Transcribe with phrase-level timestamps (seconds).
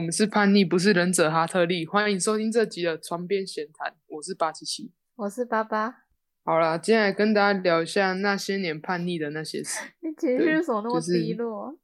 [0.00, 1.84] 我们是叛逆，不是忍者哈特利。
[1.84, 4.90] 欢迎收听这集的床边闲谈，我是八七七。
[5.14, 5.94] 我是八八。
[6.42, 9.78] 好啦，接下来跟大家聊一下那些年叛逆的那些事。
[10.00, 11.76] 你情绪怎么那么就是低落？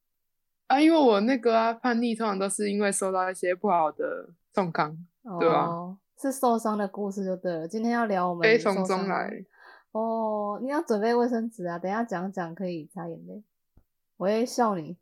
[0.67, 4.97] 啊，因为我那个啊，叛逆通常都是因为受到一些不好的重康，
[5.39, 7.69] 对啊哦，是受伤的故事就对了。
[7.69, 9.45] 今天要聊我们悲从中来。
[9.93, 13.45] 哦，你要准备卫生纸啊，等一下讲讲可以擦眼泪。
[14.17, 14.97] 我会笑你，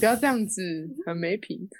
[0.00, 0.60] 不要这样子，
[1.06, 1.68] 很没品。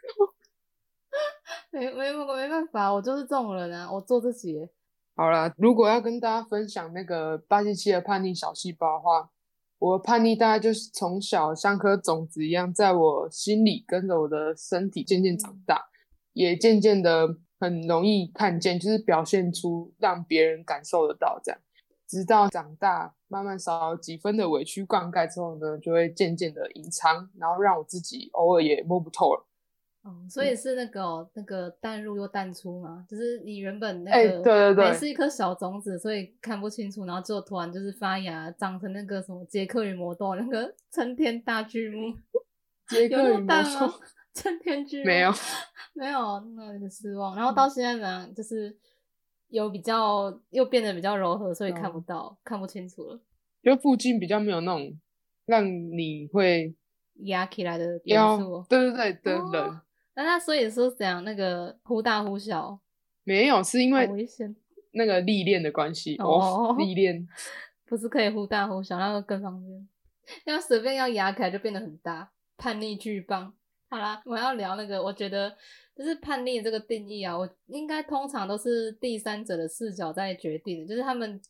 [1.78, 4.68] 没没我没办法，我就是这种人啊，我做自己。
[5.14, 9.30] 好啦，如果要跟大家分享那个八七七的叛逆小细胞的话，
[9.78, 15.86] 我叛逆大概就是从小像颗种子一样，在我心里跟着我的身体渐渐长大，
[16.32, 17.28] 也渐渐的
[17.60, 21.60] 很容易看见，就是表现出让别人感受得到这样。
[22.08, 29.44] 直到长大，慢慢少了几分的委屈灌溉之后呢，就会渐渐的隐藏，然后让我自己偶尔也摸不透了。
[30.02, 42.16] 哦，所以是那个哦、那个淡入又淡出嘛，就是你原本那哎个对对对还是一颗小种子，所以看不清楚，然后最后突然就是发芽，长成那个什么杰克与魔豆那个 参天大巨木，
[42.88, 44.00] 杰克与魔那么大吗兽？
[44.32, 45.32] 参天巨木没有，
[45.94, 47.34] 没有，那有点失望。
[47.34, 48.74] 然后到现在怎样，就是
[49.48, 53.20] 有比较又变得比较柔和，所以看不嗯到、看不清楚了，
[53.62, 54.96] 就附近比较没有那种
[55.44, 56.72] 让你会
[57.24, 58.64] 压起来的元要素。
[58.68, 59.80] 对对对的哦人。
[60.18, 62.76] 那他所以说怎样，那个忽大忽小，
[63.22, 64.52] 没有，是因好为危险。
[64.90, 67.24] 那个历练的关系哦哦，历练。
[67.86, 69.88] 不是可以忽大忽小，那个更方便。
[70.44, 73.54] 要随便要压起来就变得很大，叛逆巨棒。
[73.88, 75.56] 好啦，我要聊那个，我觉得
[75.94, 81.40] 就是叛逆这个定义啊，我应该通常都是第三者的视角在决定的，就是他们，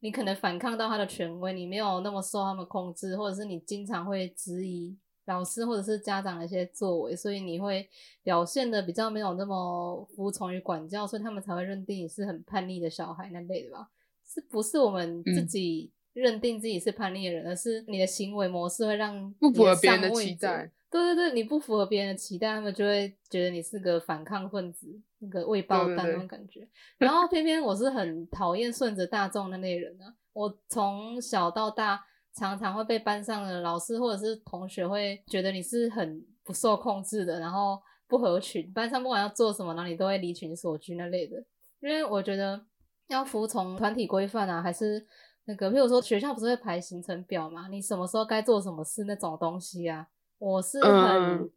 [0.00, 4.94] 你可能反抗到他的权威，你没有那么受他们控制，或者是你经常会质疑
[5.30, 7.88] 老师或者是家长的一些作为，所以你会
[8.22, 13.88] 表现的比较没有那么服从于管教，所以他们才会认定你是很叛逆的小孩那类的吧。
[14.26, 20.70] 是不是我们自嗯己认定自己是叛逆的人，而是你的行为模式会让不符合别人的期待。
[20.90, 26.66] 对对对，你不符合别人的期待，他们就会觉得你是个反抗分子，那个未爆弹那种感觉。
[26.98, 32.04] 然后偏偏我是很讨厌顺着大众的那类人啊，我从小到大
[32.34, 41.36] 常常会被班上的老师或者是同学会觉得你是很不受控制的，然后不合群，班上不管要做什么，然后你都会离群索居那类的。
[41.80, 42.60] 因为我觉得
[43.08, 45.06] 要服从团体规范啊，还是
[45.44, 50.06] 那个，譬如说学校不是会排行程表嘛，你什么时候该做什么事那种东西啊，
[50.38, 51.50] 我是很嗯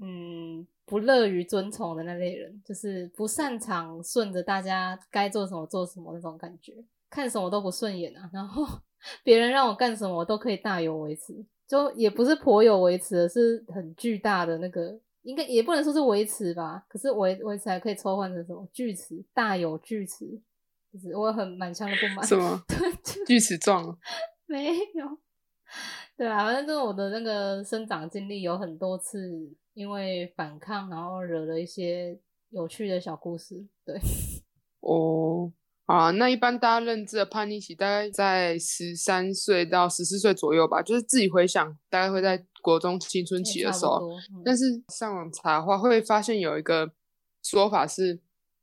[0.00, 8.66] 嗯不乐于遵从的那类人，就是不擅长顺着大家该做什么做什么那种感觉，看什么都不顺眼啊，然后
[9.22, 11.34] 别人让我干什么我都可以大有维持，
[11.66, 14.98] 就也不是颇有维持的，是很巨大的那个。
[15.24, 20.26] 应该也不能说是维持吧，可是维维持还可以抽换成什么锯齿，大有锯齿，
[20.92, 22.26] 就是我很满腔的不满。
[22.26, 23.96] 什 么对，就锯齿状？
[24.46, 25.18] 没有。
[26.16, 32.18] 对啊，反正就是我的那个生长经历有很多次因为反抗，然后惹了一些
[32.50, 33.64] 有趣的小故事。
[33.86, 33.94] 对，
[34.82, 44.08] 哦，好啊，那一般大家认知的叛逆期大概在十三岁到十四岁左右吧，就是自己回想，大概会在国中青春期的时候。
[44.30, 46.92] 嗯但是上网查的话，会发现有一个
[47.42, 48.20] 说法是，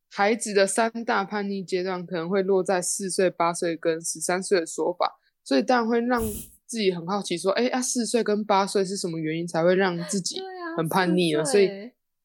[0.10, 6.22] 孩子的三大叛逆阶段可能会落在四岁、八岁跟十三岁的说法，所以当然会让
[6.66, 10.42] 自己很好奇，说，哎，啊，四岁跟八岁是什么原因才会让自己
[10.78, 11.44] 很叛四逆呢？
[11.44, 11.68] 所以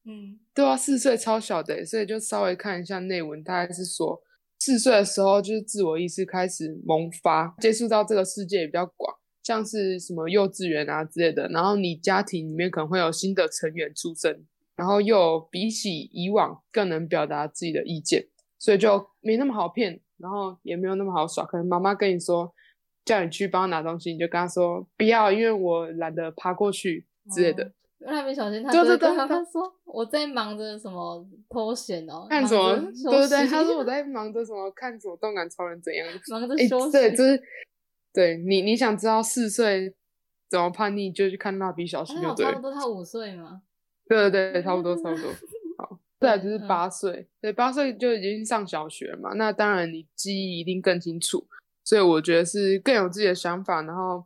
[0.05, 4.23] 嗯，对啊，四岁超小的欸，所以就稍微看一下内文，大概是说
[4.59, 14.45] 四岁的时候就是自我意识开始萌发，接触到这个世界也比较广，像是什么幼稚园啊之类的，然后你家庭里面可能会有新的成员出生，
[14.77, 18.27] 然后又比起以往更能表达自己的意见，
[18.59, 22.55] 所以就没那么好骗，然后也没有那么好耍，可能妈妈跟你说
[23.05, 27.65] 叫你去帮他拿东西，你就跟他说不要，因为我懒得爬过去之类的。
[27.65, 27.73] 哦
[28.05, 32.77] 蜡笔小新他对就会跟对对对他们说我在忙着什么脱险哦，看什么？
[32.77, 36.07] 对对对，他说我 在忙着什么，看什么动感超人怎样。
[36.31, 37.43] 忙着哎、休息，对，就是
[38.13, 39.95] 对你你想知道四岁
[40.49, 42.61] 怎么叛逆，就去看蜡笔小新就对差不。
[42.61, 43.63] 多他五岁嘛，
[44.09, 45.31] 对对对，差不多差不多。
[45.79, 51.47] 好，再来就是嗯八岁，对，八岁就已经上小学了嘛，那当然你记忆一定更清楚，
[51.83, 54.25] 所以我觉得是更有自己的想法，然后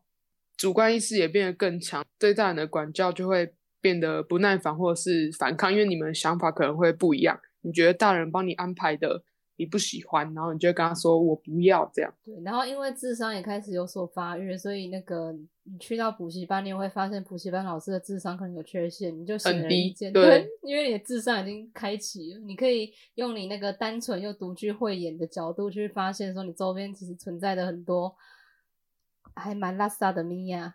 [0.56, 3.54] 主观意识也变得更强，对大人的管教就会
[3.88, 7.40] 变得不耐烦或者是反抗，因为你们想法可能会不一样。
[7.62, 9.22] 你觉得大人帮你安排的
[9.56, 12.14] 你不喜欢，然后你就跟他说我不要这样。
[12.22, 20.12] 对，然后因为智商也开始有所发育，所以那个你去到补习班，你也会发现补习班老师的智商可能有缺陷，你就显而易见。
[20.14, 28.14] 对，因为你的智商已经开启了，你可以用你那个单纯又独具慧眼的角度去发现，说你周边其实存在的很多
[29.38, 30.74] 还蛮拉萨的米娅。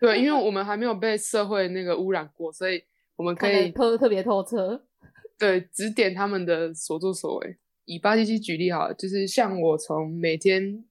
[0.00, 2.82] 对，因为我们还没有被社会那个污染过，所以
[3.16, 4.84] 我们可以特特别透彻。
[5.38, 7.56] 对，指点他们的所作所为。
[7.86, 10.84] 以巴西西举例好，就是像我从每天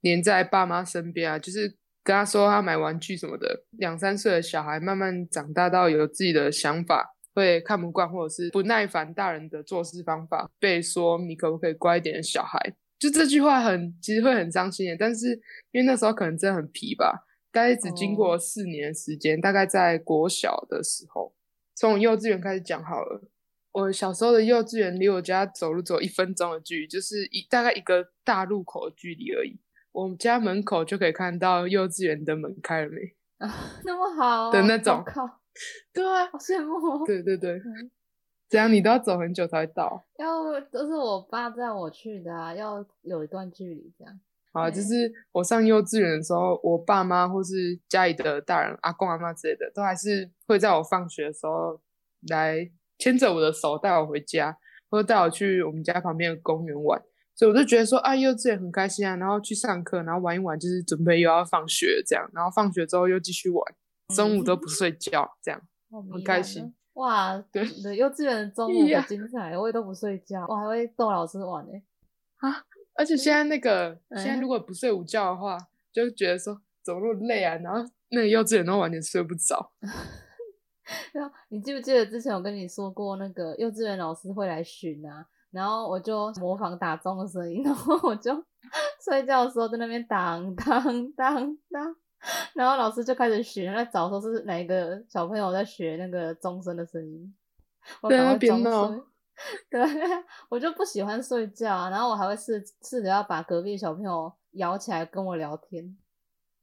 [0.00, 14.96] 黏在爸妈身边啊，就是跟他说他买玩具什么的，两三岁的小孩慢慢长大到有自己的想法，会看不惯或者是不耐烦大人的做事方法，被说你可不可以乖一点的小孩，就这句话很其实会很伤心的。
[14.96, 15.32] 但是
[15.72, 21.34] 因为那时候可能真的很皮吧，大概只经过四年的时间，大概在国小的时候，
[21.74, 23.28] 从幼稚园开始讲好了。
[23.72, 29.58] 我小时候的幼稚园离我家走路走一分钟的距离，就是一大概一个大路口的距离而已。
[29.90, 32.98] 我们家门口就可以看到幼稚园的门开了没
[33.38, 33.52] 啊？
[33.84, 35.40] 那么好的那种，靠，
[35.92, 37.04] 对啊，好羡慕。
[37.04, 37.60] 对对对，
[38.52, 40.04] 这样你都要走很久才到。
[40.18, 44.20] 要都是我爸载我去的啊，要有一段距离这样。
[44.52, 51.80] 啊，就是我上幼稚园的时候，我爸妈或是家里的大人、阿公阿妈之类的，都还是会在我放学的时候
[52.28, 52.70] 来。
[52.98, 54.56] 牵着我的手带我回家，
[54.88, 57.02] 或者带我去我们家旁边的公园玩，
[57.34, 63.74] 所以我就觉得说啊，幼稚园很开心啊，然后去上课，然后玩一玩，就是准备又要放学这样，然后放学之后又继续玩，
[64.14, 65.60] 中午都不睡觉，这样
[66.12, 66.72] 很开心。
[66.94, 67.64] 哇，对，
[67.96, 71.72] 幼稚园的中午 很精彩，我也都不睡觉，我还会逗老师玩呢。
[72.38, 75.56] 啊，而且现在那个现在如果不睡午觉的话，
[75.92, 79.70] 就觉得说走路累啊，然后那个幼稚园都完全睡不着。
[81.12, 85.26] 然后你记不记得之前我跟你说过，那个幼稚园老师会来巡啊？
[85.50, 88.32] 然后我就模仿打钟的声音，然后我就
[89.04, 91.96] 睡觉的时候在那边当当当当，
[92.54, 97.34] 然后老师就开始学，在找说是哪一个小朋友在学那个钟声的声音。
[98.08, 99.04] 在那边呢？
[99.68, 99.80] 对，
[100.48, 105.96] 我就不喜欢睡觉啊，然后我还会试试着要把隔壁小朋友摇起来跟我聊天。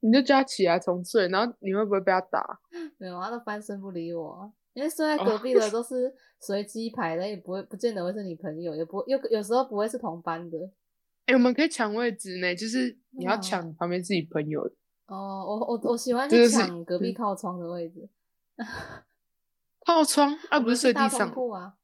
[0.02, 2.58] 你就叫他起来重睡，然后你会不会被他打？
[2.96, 6.10] 没有，他都翻身不理我，因为睡在隔壁的都是
[6.40, 10.56] 随机排的，也不会不见得会是你朋友，也不有有时候不会是同班的。
[11.26, 14.74] 哎，我们可以抢位置呢，就是你要抢旁边自己朋友的。
[15.10, 18.08] 哦，我我我喜欢去抢隔壁靠窗的位置。
[19.84, 20.38] 靠窗？
[20.50, 21.74] 啊，不是睡地上啊？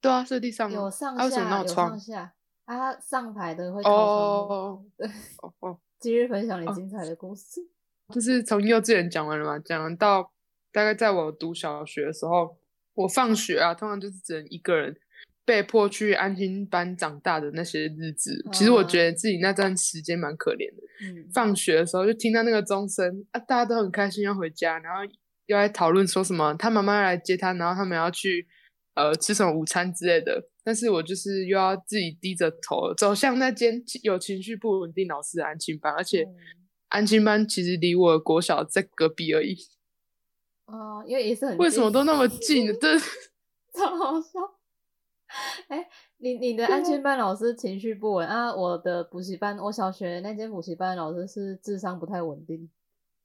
[0.00, 1.24] 对啊，睡地上有上下
[1.60, 2.32] 有上下
[2.64, 4.84] 啊，上排的会靠窗。
[4.96, 5.06] 对，
[5.42, 5.78] 哦哦。
[5.98, 7.60] 今日分享你精彩的故事，
[8.08, 10.32] 就是从幼稚园讲完了嘛，讲到
[10.72, 12.56] 大概在我读小学的时候，
[12.94, 14.96] 我放学啊，通常就是只能一个人
[15.44, 18.44] 被迫去安心班长大的那些日子。
[18.52, 20.82] 其实我觉得自己那段时间蛮可怜的。
[21.04, 25.00] 嗯，放学的时候就听到那个钟声啊，大家都很开心要回家，然后
[25.46, 28.46] 又来讨论说什么他妈妈要来接他，然后他们要去
[28.94, 30.48] 呃吃什么午餐之类的。
[30.64, 36.24] 但是我就是又要自己低着头走向那间有情绪不稳定老师的安心班，而且
[36.86, 39.56] 安心班其实离我国小在隔壁而已。
[40.66, 42.66] 哦，因为也是很为什么都那么近？
[42.78, 42.96] 对，
[43.74, 44.38] 超好笑。
[45.68, 45.88] 哎，
[46.18, 48.54] 你你的安亲班老师情绪不稳啊？
[48.54, 52.68] 我的补习班，我小学那间补习班老师是智商不太稳定。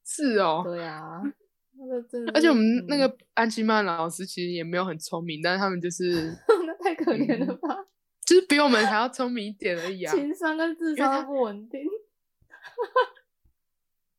[0.04, 0.62] 是哦。
[0.64, 1.22] 对啊。
[1.78, 2.32] 那个。
[2.34, 6.36] 而且我们那个安亲班老师其实也没有很聪明，但是他们就是
[6.66, 6.78] 那。
[6.80, 7.86] 太可怜了吧！
[8.24, 10.14] 就是比我们还要聪明一点而已啊。
[10.14, 11.82] 情商跟智商不稳定。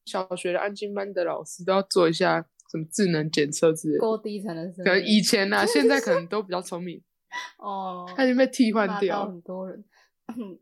[0.05, 4.01] 小学的安静班的老师都要做一下什么智能检测之类的。
[4.01, 4.71] 够低才能。
[4.73, 7.01] 可能以前呢，现在可能都比较聪明。
[7.57, 8.11] 哦。
[8.15, 9.25] 他已经被替换掉。
[9.25, 9.83] 很多人。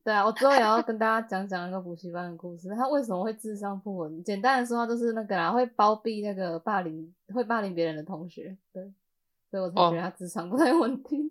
[0.03, 2.69] 对啊，我之后也要跟大家讲讲那个补习班的故事。
[2.75, 4.23] 他为什么会智商不稳？
[4.23, 8.57] 简单的说，就是那个啦，会包庇那个霸凌，会霸凌别人的同学。
[8.71, 8.93] 对。
[9.51, 11.29] 所以我才觉得他智商不太稳定。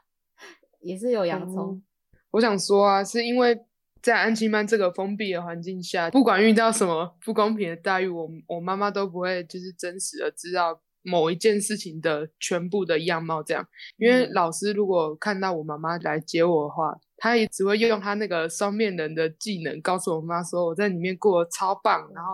[0.80, 1.82] 也是有洋葱。
[2.30, 3.66] 我想说啊，是因为
[4.00, 13.42] 在安亲班这个封闭的环境下，不管遇到什么不公平的待遇，我我妈妈都不会就是真实的知道某一件事情的全部的样貌。
[13.42, 22.32] 这样，因为老师如果看到我妈妈来接我的话，他也只会用他那个双面人的技能告诉我妈说我在里面过得超棒，然后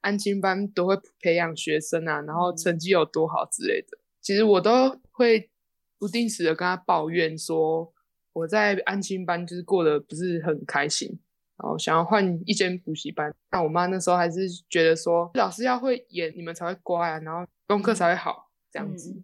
[0.00, 3.98] 安亲班都会培养学生啊，然后成绩有多好之类的。
[4.20, 5.50] 其实我都会
[5.98, 7.92] 不定时的跟他抱怨说。
[8.34, 11.08] 我在安亲班就是过得不是很开心，
[11.56, 13.32] 然后想要换一间补习班。
[13.52, 19.22] 那我妈那时候还是觉得说，老师要会演，你们才会乖啊，然后功课才会好这样子。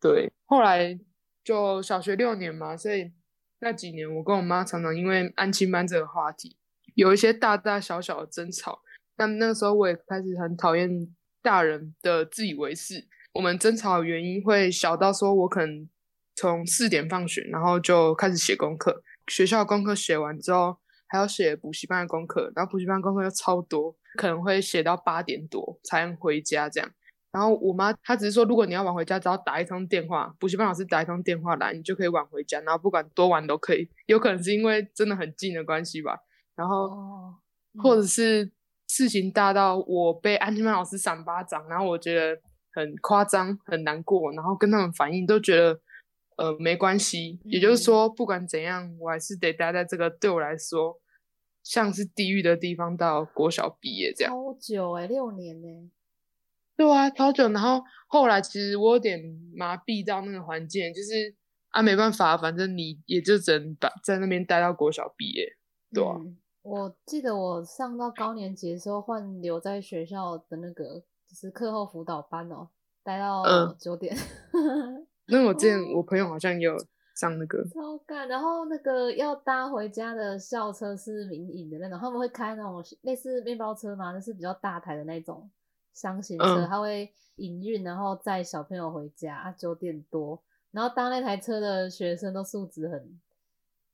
[0.00, 0.98] 对，后来
[1.42, 3.12] 就小学六年嘛，所以
[3.60, 6.56] 那几年，我跟我妈常常因为安亲班这个话题
[6.94, 8.82] 有一些大大小小的争吵。
[9.16, 11.08] 但那个时候我也开始很讨厌
[11.40, 13.06] 大人的自以为是。
[13.32, 15.88] 我们争吵的原因会小到说，我可能
[16.34, 19.02] 从四点放学，然后就开始写功课。
[19.28, 26.90] 学校功课写完之后，还要写补习班的功课，然后补习班功课又超多，可能会写到八点多才能回家这样。
[27.34, 32.60] 然后我妈她只是说，如果你要晚回家，只要打一通电话，补习班老师打一通电话来，你就可以晚回家。
[32.60, 33.90] 然后不管多晚都可以。
[34.06, 36.16] 有可能是因为真的很近的关系吧。
[36.54, 36.88] 然后
[37.82, 38.52] 或者是
[38.86, 42.40] 事情大到我被安全班老师赏巴掌，然后我觉得
[42.72, 45.80] 很夸张、很难过，然后跟他们反映都觉得
[46.36, 47.40] 呃没关系。
[47.42, 51.00] 也就是说，不管怎样，我还是得待在这个对我来说
[51.64, 54.32] 像是地狱的地方到国小毕业这样。
[54.32, 55.90] 好久哎，六年呢。
[56.76, 57.48] 对啊，超久。
[57.50, 59.20] 然后后来其实我有点
[59.54, 61.34] 麻痹到那个环境，就是
[61.70, 65.46] 啊没办法，反正你也就只能把在那边待到国小毕业。
[65.92, 66.14] 对啊，
[66.62, 72.68] 我记得我上到高年级的时候，换留在学校的那个就是课后辅导班哦，
[73.02, 74.16] 待到九点。
[75.28, 76.76] 那我之前我朋友好像也有
[77.16, 85.48] 上那个超干，然后那个要搭回家的校车是民营的那种，他们会开那种类似面包车嘛，就是比较大台的那种。
[85.94, 93.20] 箱型车，他会营运，然后载小朋友回家啊，九点多，然后搭那台车的学生都素质很，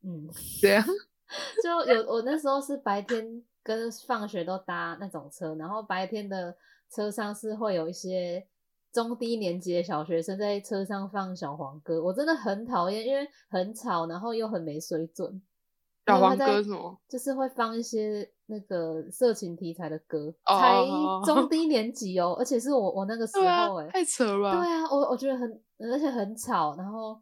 [0.02, 0.28] 嗯，
[0.60, 0.84] 对啊，
[1.62, 6.56] 就有我那时候是白天跟放学都搭那种车，然后白天的
[6.90, 8.44] 车上是会有一些
[8.92, 15.40] 中低年级的小学生在车上放小黄歌，我真的很讨厌，因为很吵，然后又很没水准。
[16.06, 16.98] 小黄歌什么？
[17.06, 20.84] 就是会放一些那个色情题材的歌，才
[21.24, 24.50] 中低年级哦，而且是我我那个时候哎，太扯了。
[24.52, 27.16] 对啊，我我觉得很而且很吵，然后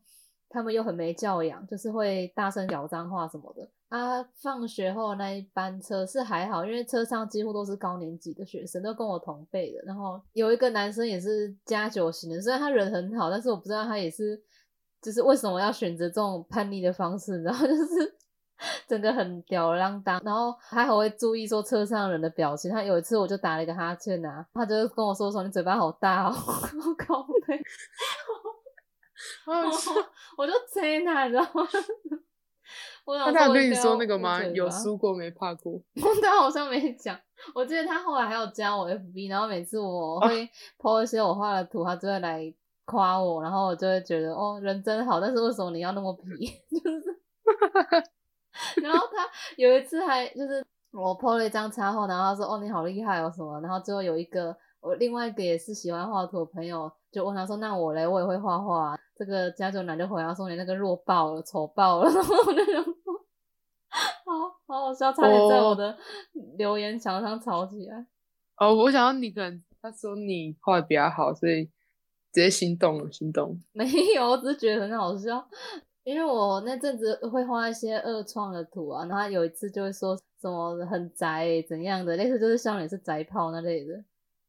[0.49, 4.23] 他们又很没教养，就是会大声讲脏话什么的啊。
[4.41, 9.83] 放学后那一班车是还好，因为车上几乎都是高年级的学生，都跟我同辈的。
[9.85, 14.43] 然后有一个男生也是加九型的，虽然他人很好，但是我不知道他也是
[15.03, 18.18] 就是为什么要选择这种叛逆的方式，然后 就是。
[18.87, 22.71] 整个很吊儿郎当，然后还很会注意说车上人的表情。
[22.71, 27.61] 他有一次我就打了一个哈欠呐，他就跟我说说你嘴巴好大哦，我靠背，
[30.37, 31.69] 我就催他，你知道吗？
[33.05, 34.43] 我他有跟你说那个吗？
[34.45, 35.81] 有输过没怕过？
[36.23, 37.19] 他好像没讲。
[37.55, 40.47] 我记得他后来还有加我 FB，然后每次我会
[40.79, 42.53] po 一些我画的图，他就会来
[42.85, 46.47] 夸我，然后我就会觉得哦人真好，但是为什么你要那么皮？
[46.71, 47.19] 就是。
[48.83, 62.95] 然后他有一次还就是我 po 了一张插画，然后他说：“哦，你好厉害哦什么？”然后最后有一个我另外一个也是喜欢画图的朋友就问他说：“那我嘞，我也会画画。”这个加州男就回答说：“你那个弱爆了，丑爆了。”然后我就想说
[64.25, 65.97] ：“好好好笑，差点在我的
[66.57, 68.07] 留言墙上吵起来。”
[68.59, 71.65] 哦，我想到你可能他说你画的比较好，所以
[72.33, 73.61] 直接心动了，心动。
[73.73, 73.85] 没
[74.15, 75.49] 有，我只是觉得很好笑。
[76.09, 83.93] 因为我那阵子会画一些二创的图啊，然后有一次就会说什么很宅怎样的，类似就是像你是宅炮那类的，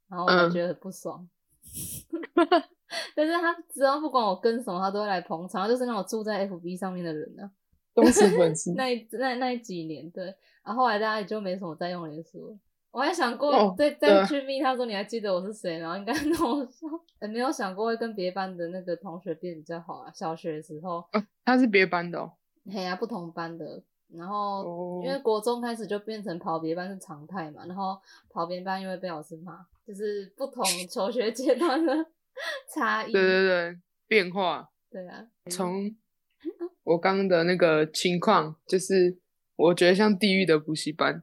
[0.07, 1.27] 然后我就觉得很不爽。
[3.13, 7.51] 但是他只要不管我跟什么，他都会来捧场，就是那种住在 FB 上面的人呢。
[7.93, 8.73] 忠实粉丝。
[8.75, 12.57] 那那那几年，对，然后后来大家也就没什么再用脸书。
[12.91, 16.89] 我还想过再再去密他说你还记得我是谁，然后应该 跟我说，
[17.21, 20.11] 也没有想过会跟别班的那个同学变比较好啊。
[20.13, 21.03] 小学的时候，
[21.45, 22.31] 他是别班的，
[22.65, 23.83] 嘿呀，不同班的。
[24.11, 27.95] 然后因为国中开始就变成跑别班是常态嘛，然后
[28.27, 31.93] 跑别班因为被老师骂，就是不同求学阶段的
[32.73, 33.11] 差异。
[33.11, 34.67] 对对对，变化。
[34.89, 35.95] 对啊，从
[36.83, 39.19] 我刚刚的那个情况，就是
[39.55, 41.21] 我觉得像地狱的补习班。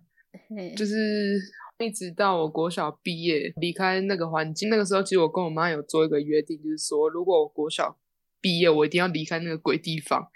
[0.77, 1.39] 就是
[1.79, 7.99] 一直到我国小毕业离开那个环境，那个时候其实我跟我妈有做一个约定，就是说如果我国小
[8.41, 10.29] 毕业，我一定要离开那个鬼地方。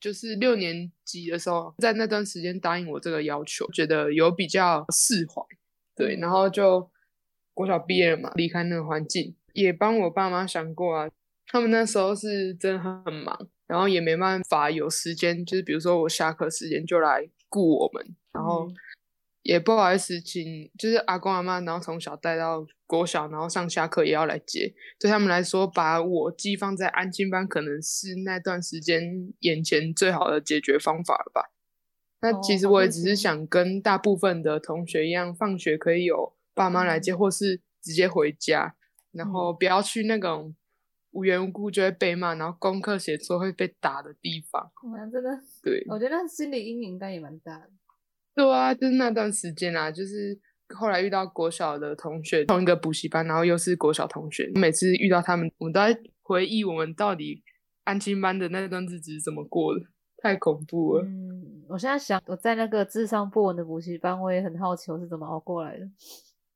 [0.00, 5.42] 就是六年级的时候，在那段时间答应我这个要求，觉得有比较释怀。
[5.94, 6.90] 对，然后就
[7.54, 11.10] 国小毕业了嘛，离开那个环境，也帮我爸妈想过啊。
[11.46, 18.68] 他们那时候是真的很忙，然后也没办法有时间，就是比如说我下课时间就来顾我们，然后。
[19.48, 24.74] 也不好意思，请就是阿公阿妈，然后从小带到国小，然后上下课也要来接。
[25.00, 31.50] 对他们来说，把我寄放在安亲班，可能是那段时间眼前最好的解决方法了吧。
[32.20, 38.74] 那其实我也只是想跟大部分的同学一样，放学可以有爸妈来接，或是直接回家，
[39.12, 40.54] 然后不要去那种
[41.12, 44.70] 无缘无故就会被骂，然后功课写错会被打的地方。
[44.92, 47.70] 哇，真的，对，我觉得心理阴影应该也蛮大的。
[48.38, 57.42] 对啊，就是那段时间啊，就是后来遇到国小的同学，同一个补习班，然后又是国小同学，每次遇到他们，我们都在回忆我们到底
[57.82, 59.80] 安亲班的那段日子是怎么过的，
[60.18, 61.04] 太恐怖了。
[61.04, 65.84] 嗯，我现在想，我在那个智商不稳的补习班，我也很好奇我是怎么熬过来的。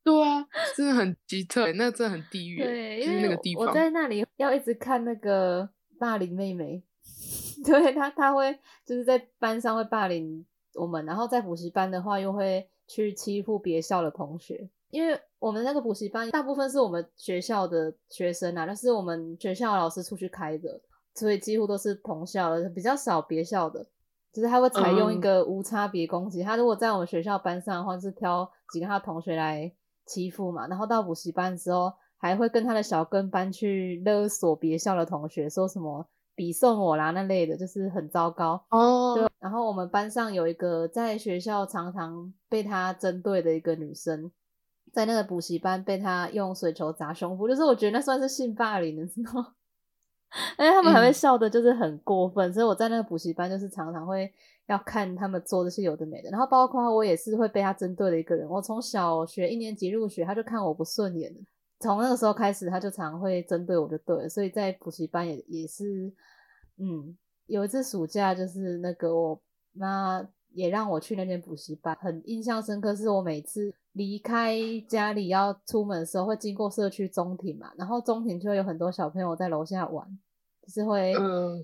[0.05, 0.47] 对啊，
[0.77, 2.63] 真的很奇特，那真的很地狱。
[2.63, 3.65] 对，就是那个地方。
[3.65, 6.81] 我在那里要一直看那个霸凌妹妹，
[7.65, 10.45] 对她，她会就是在班上会霸凌。
[10.75, 20.81] 我们然后在补习班的话，又会去欺负别校的同学，因为我们那个补习班大部分是我们学校的学生啊，那是我们学校老师出去开的，
[21.15, 23.85] 所以几乎都是同校的，比较少别校的。
[24.31, 29.71] 就是他会采用一个无差别攻击，他如果在我们学校班上的话，是挑几个他同学来
[30.07, 36.07] 欺负嘛，然后到补习班之后，还会跟他的小跟班去勒索别校的同学，说什么。
[36.35, 39.15] 比送我啦那类的，就是很糟糕哦。
[39.15, 44.31] 对，然后我们班上有一个在学校常常被他针对的一个女生，
[44.91, 49.53] 在那个补习班被他用水球砸胸部，就是我觉得那算是性霸凌的，知道吗？
[50.57, 52.51] 哎，他们还会笑的，就是很过分。
[52.51, 54.33] 所以我在那个补习班，就是常常会
[54.65, 56.29] 要看他们做这些有的没的。
[56.31, 58.49] 然后包括我也是会被他针对的一个人。
[58.49, 61.31] 我从小学一年级入学，他就看我不顺眼
[61.83, 64.29] 从那个时候开始，他就常会针对我，就对了。
[64.29, 66.11] 所以在补习班也也是，
[66.77, 67.15] 嗯，
[67.47, 69.37] 有一次暑假，就是那个我
[69.73, 72.95] 妈也让我去那间补习班，很印象深刻。
[72.95, 80.07] 是我每次离开家里要出门的时候，会经过社区中庭嘛，然后中庭就会有很多小朋友在楼下玩，
[80.61, 81.13] 就是会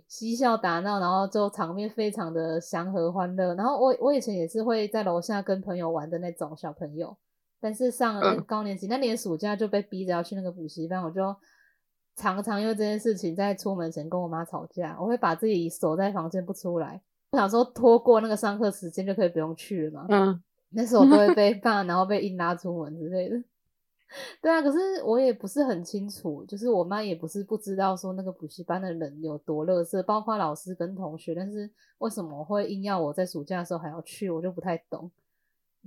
[0.07, 3.55] 嬉笑打闹，然后就场面非常的祥和欢乐。
[3.55, 7.15] 然后我我以前也是会在楼下跟朋友玩的那种小朋友。
[7.59, 11.35] 但是上高年级那年暑假就被逼着要去那个补习班，我就
[12.15, 14.97] 常常因为这件事情在出门前跟我妈吵架。
[14.99, 17.01] 我会把自己锁在房间不出来，
[17.31, 20.05] 我想说拖过那个上课时间就可以不用去了嘛。
[20.09, 23.41] 嗯， 那时候我都会被 骂，然后被硬拉出门之类的。
[24.41, 31.35] 对啊，可是我也不是很清楚，就是我妈也不是不知道说那个补习班的人有多乐色，包括老师跟同学。
[31.35, 35.11] 但是为什么会硬要我在暑假的时候还要去，我就不太懂。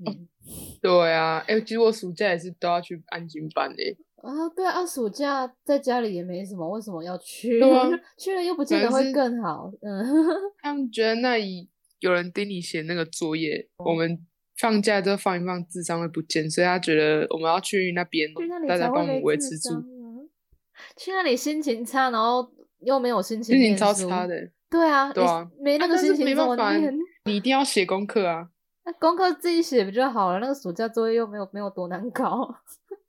[0.06, 0.28] 嗯，
[0.82, 3.82] 对啊，哎，其实我暑假也是都要去安静班的。
[4.22, 7.58] 啊，对啊，暑假在家里也没什么，为什么要去？
[7.58, 7.70] 对
[8.18, 9.72] 去了又不见得会更好。
[9.80, 10.04] 嗯，
[10.62, 11.68] 他们觉得那里
[12.00, 14.24] 有人盯你写那个作业，我们
[14.56, 18.28] 放假就放一放，智商会不见，所以他觉得我们要去那边，
[18.68, 19.70] 大家帮我们维持住。
[20.96, 22.48] 去那里心情差，然后
[22.80, 24.34] 又没有心情，心情超差的。
[24.70, 26.72] 对啊，对啊，没那个心情，没办法，
[27.24, 28.48] 你一定要写功课啊。
[28.84, 30.40] 那功课自己写不就好了？
[30.40, 32.56] 那个暑假作业又没有没有多难搞。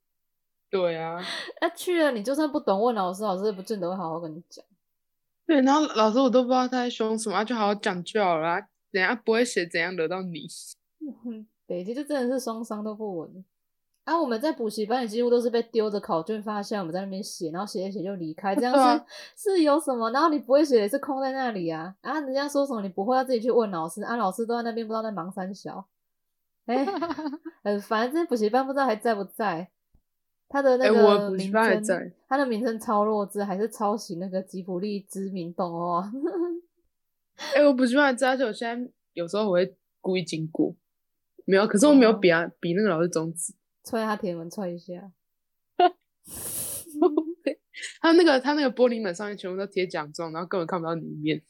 [0.70, 1.20] 对啊，
[1.60, 4.64] 那去了你就算不懂问老师，老师也不见得会好好跟你讲。
[5.46, 8.60] 对，然后老师我都不知道他在凶什么，就好好讲就好了。
[8.90, 10.46] 等下不会写怎样惹到你。
[11.66, 13.44] 北京就真的是双商都不稳。
[14.04, 18.74] 啊，我们在补习班也几乎都是被丢着考卷发现，我们在那边写，然后写一写就离开，这样
[19.34, 20.10] 是是有什么？
[20.10, 22.20] 然后你不会写也是空在那里啊啊！
[22.20, 25.86] 人家说什么你不会要自己去问老师啊，老师都在那边不知道在忙三小，
[26.66, 26.86] 哎，
[27.64, 29.70] 呃，反正补习班不知道还在不在，
[30.50, 36.12] 他的那个名称，他的名称超弱智，还是抄袭那个吉普力知名动画。
[37.54, 40.74] 哎，我补习班在，而且我现在有时候我会故意经过，
[41.46, 43.54] 没有，可是我没有比啊比那个老师中指。
[43.84, 45.12] 踹他铁门，踹一下。
[48.00, 51.42] 他那个他那个玻璃门上面全部都贴奖状，然后根本看不到里面。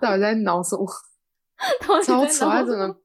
[0.00, 0.86] 到底在挠什么？
[2.04, 2.86] 超丑，还怎么？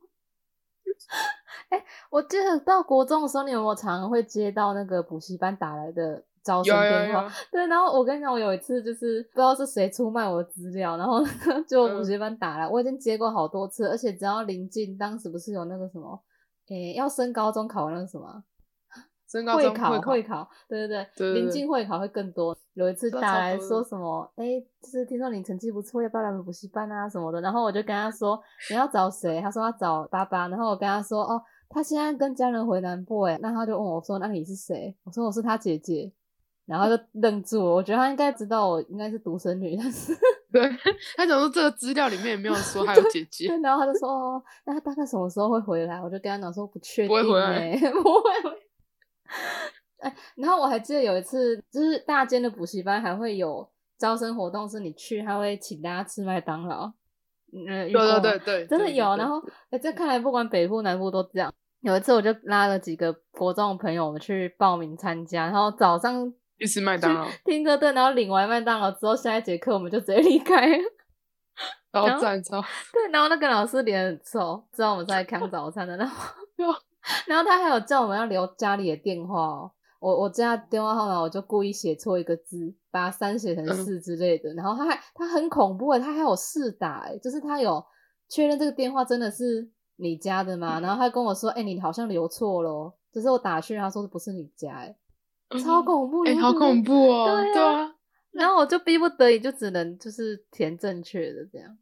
[1.70, 7.32] 哎，我记得到国中的时候，你有没有常常会接到那个补习班打来的招生电话？
[7.52, 11.24] 对，然后我跟你讲，我有一次就是不知道是谁出卖我的资料，然后
[11.68, 16.22] 就补习班打来，我已经接过好多次，而且只要临近当时不是有那个什么，
[16.70, 18.44] 诶，要升高中考那个什么？
[19.56, 22.58] 会考会考，对对对，临近会考会更多。
[22.74, 27.40] 有一次打来说什么，哎，就是听说你成绩不错，要不要来我们补习班啊什么的。
[27.42, 29.40] 然后我就跟他说你要找谁？
[29.42, 30.48] 他说要找爸爸。
[30.48, 33.38] 然后我跟他说哦，他现在跟家人回南部哎。
[33.42, 34.96] 那他就问我说那你是谁？
[35.04, 36.12] 我说我是他姐姐。
[36.66, 37.74] 然后就愣住了。
[37.74, 40.14] 我觉得他应该知道我应该是独生女，但是
[40.54, 40.62] 对
[41.18, 43.48] 他讲说这个资料里面也没有说还有姐姐。
[43.64, 46.00] 然后他就说哦，那他大概什么时候会回来？
[46.00, 48.69] 我就跟他讲说不确定， 不会回来，不会回。
[50.00, 56.92] 哎，然后我还记得有一次，就是大间的补习班还会有招生活动，是你去，他会请大家吃麦当劳。
[57.52, 59.16] 嗯，对对对对，真的有。
[59.18, 61.54] 然后，哎，这看来不管北部南部都这样。
[61.82, 65.46] 有一次，我就拉了几个国中的朋友，我们去报名参加。
[65.46, 70.68] 然后早上去吃麦当劳，听歌对，然后领完麦当劳之后，下一节课我们就直接离开。
[71.92, 72.62] 然然后后站超，
[72.94, 76.16] 对，然后那个老师脸很臭，知道我们在扛早餐的，然后
[77.28, 79.72] 然后他还有叫我们要留家里的电话哦。
[80.00, 84.54] 我我家电话号码我就故意写错一个字，把三写成四之类的。
[84.54, 87.86] 然后他还他很恐怖诶，他还有试打诶，就是他有
[88.30, 90.80] 确认这个电话真的是你家的吗？
[90.80, 94.96] 然后他跟我说，哎、你好像留错了哦，只是我打去，他说不是你家诶，
[95.62, 97.44] 超恐怖，哎、好恐怖哦！
[97.54, 97.94] 对啊
[98.32, 101.78] 然后我就逼不得已就只能就是填正确的这样。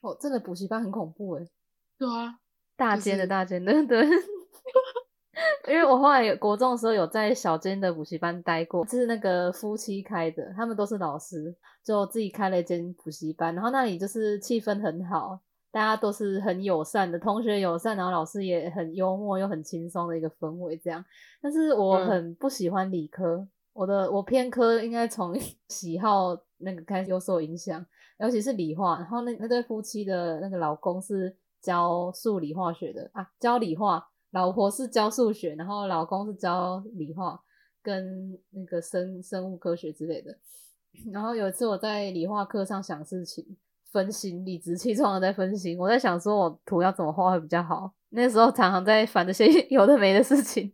[0.00, 1.50] 哦，真的补习班很恐怖诶。
[1.98, 2.38] 对啊，
[2.76, 4.06] 大间的大间的，对。
[5.68, 21.02] 因为我后来有国中的时候有在小间的补习班待过，是那个夫妻开的，他们都是老师，就自己开了一间补习班，然后那里就是气氛很好，大家都是很友善的，同学友善，然后老师也很幽默又很轻松的一个氛围这样。
[21.40, 25.34] 但是我嗯很不喜欢理科，我的我偏科应该从
[25.68, 27.84] 喜好那个开始有所影响，
[28.18, 28.98] 尤其是理化。
[28.98, 37.40] 然后那那对夫妻的那个老公是教数理化学的啊，教理化，老婆是教数学，然后老公是教理化
[37.82, 40.36] 跟那个生生物科学之类的。
[41.10, 43.56] 然后有一次我在理化课上想事情，
[43.90, 47.92] 分心，理直气壮的在分心，我在想说我图要怎么画会比较好。
[48.10, 50.72] 那时候常常在烦这些 有的没的事情。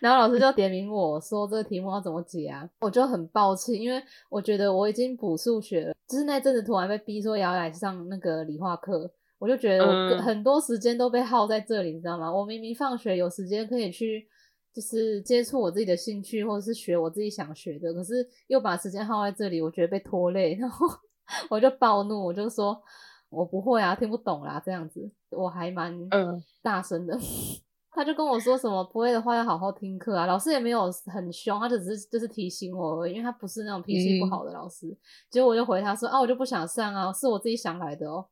[0.00, 2.68] 然后老师就点名我说这个题目要怎么解啊？
[2.80, 12.32] 我就很抱歉，因为我觉得我已经补数学了，就是那阵子突然被逼说也要来上那个理化课，我就觉得我嗯很多时间都被耗在这里，你知道吗？
[12.32, 14.26] 我明明放学有时间可以去，
[14.74, 20.86] 就是接触我自己的兴趣，或者是学我自己想学的，可是又把时间耗在这里，我觉得被拖累，然后
[21.50, 22.82] 我就暴怒，我就说
[23.30, 27.16] 我不会啊，听不懂啦，这样子，我还蛮嗯大声的。
[27.90, 34.96] 他就跟我说什么不会的话要好好听课啊，老师也没有很凶，他就只是就是提醒我而已，因为他不是那种脾气不好的老师。
[35.28, 38.26] 结果我就回他说啊，我就不想上啊，是我自己想来的哦。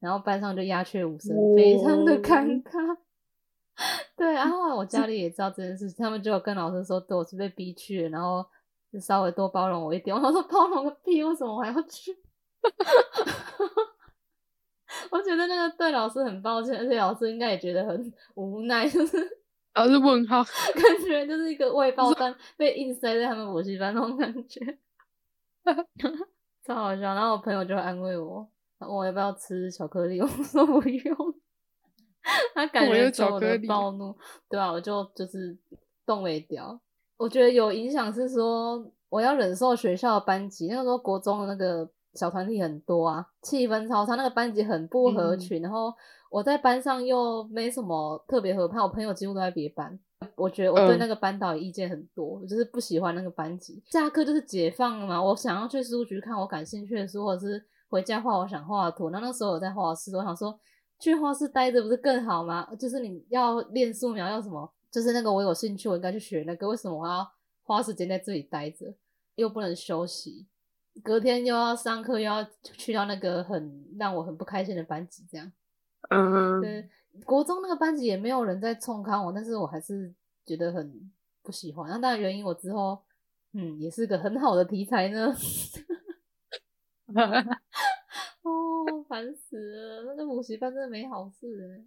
[0.00, 2.96] 然后班上就鸦雀无声，非常的尴尬。
[4.16, 8.46] 对，然后我家里也知道这件事情，他们就有跟老师说，对我是被逼去的，然后
[8.92, 10.14] 就稍微多包容我一点。
[10.14, 12.16] 我说包容个屁，为什么我还要去？
[15.10, 19.18] 我觉得那个对老师很抱歉，而且老师应该也觉得很无奈，就是
[19.72, 24.78] 然后是问号， 感觉就是一个未爆弹被硬塞在他们补习班那种感觉，
[26.64, 27.02] 超好笑。
[27.02, 28.48] 然后我朋友就会安慰我，问
[28.80, 31.16] 我要不要吃巧克力， 我说不用。
[32.54, 34.16] 他感觉中我的暴怒，
[34.48, 35.56] 对啊，我就就是
[36.06, 36.80] 动没掉。
[37.16, 40.68] 我觉得有影响是说，我要忍受学校的班级。
[40.68, 45.60] 那个时候国中的那个小团体很多啊，气氛超差，那个班级很不合嗯群。
[45.60, 45.92] 然后
[46.30, 49.98] 我在班上又没什么特别合拍，我朋友几乎都在别班。
[50.34, 53.82] 我觉得我对嗯那个班导也意见很多，我就是不喜欢那个班级。
[53.86, 57.62] 下课就是解放了嘛，我想要去书局看我感兴趣的书，或者是
[57.94, 59.10] 回家画我想画的图。
[59.10, 60.58] 那那时候我在画室，我想说
[60.98, 62.68] 去画室待着不是更好吗？
[62.76, 66.68] 就是你要练素描要什么，就是那个我有兴趣，我应该去学那个。
[66.68, 67.24] 为什么我要
[67.62, 68.92] 花时间在这里待着，
[69.36, 70.44] 又不能休息？
[71.04, 75.52] 隔天又要上课，又要去到那个很让我很不开心的班级，这样。
[76.10, 76.88] 嗯，对，
[77.24, 80.12] 国中那个班级也没有人在冲康我，但是我还是
[80.44, 81.12] 觉得很
[81.44, 81.88] 不喜欢。
[81.88, 82.98] 那当然原因我之后，
[83.52, 85.32] 嗯，也是个很好的题材呢。
[88.42, 90.04] 哦，烦死了！
[90.08, 91.84] 那个补习班真的没好事哎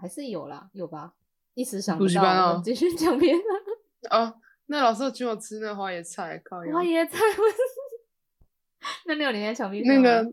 [0.00, 1.14] 还是有啦，有吧？
[1.54, 3.40] 一时想不补习到，班哦继续讲别的。
[4.10, 4.34] 哦，
[4.66, 7.18] 那老师有请我吃那个花椰菜，靠腰花椰菜，
[9.06, 10.32] 那你有连在墙壁上那个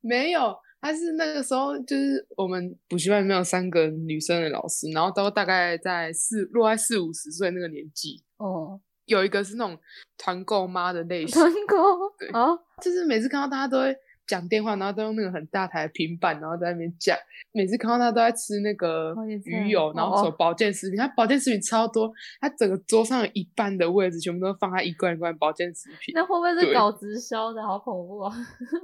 [0.00, 9.78] 没有，他是那个时候就是我们补习班里面有三个女生的老师，然后都大概在四落在四五十岁那个年纪，哦，有一个是那种
[10.18, 11.76] 团购妈的类型，团购
[12.18, 12.48] 对啊，
[12.80, 17.16] 就是每次看到大家都会讲电话，然后都用那个很大台的平板，然后在那边讲。
[17.52, 19.14] 每次看到他都在吃那个
[19.44, 27.62] 鱼油，然后什么哦保健食品，他保健食品超多，他整个桌上有一半的位置全部都放他一罐一罐保健食品，那会不会是搞直销的？
[27.62, 28.34] 好恐怖啊！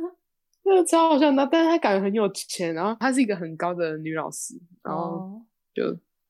[0.62, 1.48] 那个超好笑的。
[1.50, 4.54] 但是他感觉很有钱，然后她是一个很高的女老师，
[4.84, 5.42] 然后哦，
[5.74, 5.82] 就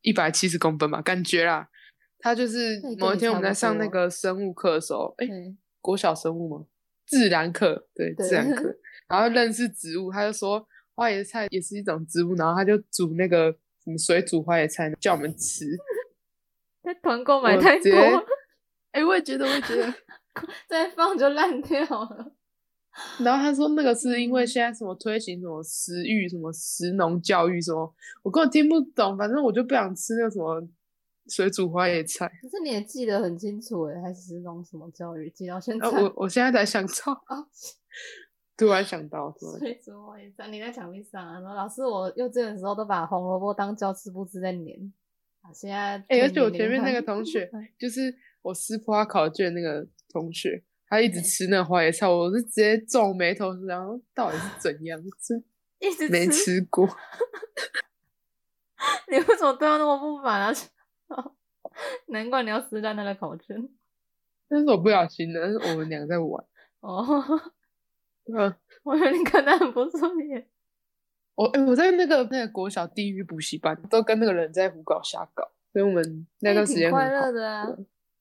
[0.03, 1.69] 一百七十公分嘛，感觉啦。
[2.21, 6.67] 他就是某一天我们在上那个生物课的时候，哎、对，国小生物吗？
[7.07, 8.75] 自然课，对，对自然课。
[9.09, 13.51] 然后认识植物，他就说花椰菜也是一种植物，然后他就煮那个
[13.83, 15.67] 什么水煮花椰菜，叫我们吃。
[16.83, 17.91] 在团购买太多
[18.93, 19.93] 哎、 我也觉得，我也觉得。
[20.69, 22.33] 再放就烂掉了。
[23.19, 30.61] 然后他说那个是因为嗯现在什么推行什么食育、什么食农教育什么，我根本听不懂，反正我就不想吃那个什么
[31.31, 32.27] 水煮花椰菜。
[32.43, 35.87] 可是你也记得很清楚诶，还是那种什么教育记到现在？
[35.87, 37.47] 啊，我我现在才想到， 啊，
[38.57, 41.41] 突然想到，水煮花椰菜，你在墙壁上啊？
[41.41, 44.93] 然后老师，我幼稚园的时候都把红萝卜当教吃布置在粘。
[45.43, 55.01] 啊，现在哎、而成且我前面那个同学，就是我撕破他考卷那个同学，他一直吃那个花椰菜，我是直接皱眉头，然后到底是怎样？
[55.19, 55.43] 是
[55.81, 56.87] 一直没吃过。
[59.11, 60.53] 你为什么对他那么不满啊？
[62.09, 63.69] 难怪你要撕烂他的考卷
[64.49, 66.45] 那是我不小心的，那是我们俩在玩。
[66.81, 67.07] 哦。
[68.33, 70.47] 嗯，我以为你看他很不顺眼。
[71.35, 77.67] 我哎、我在那个那个国小地狱补习班，都跟那个人在胡搞瞎搞，所以我们那段时间挺快乐的啊。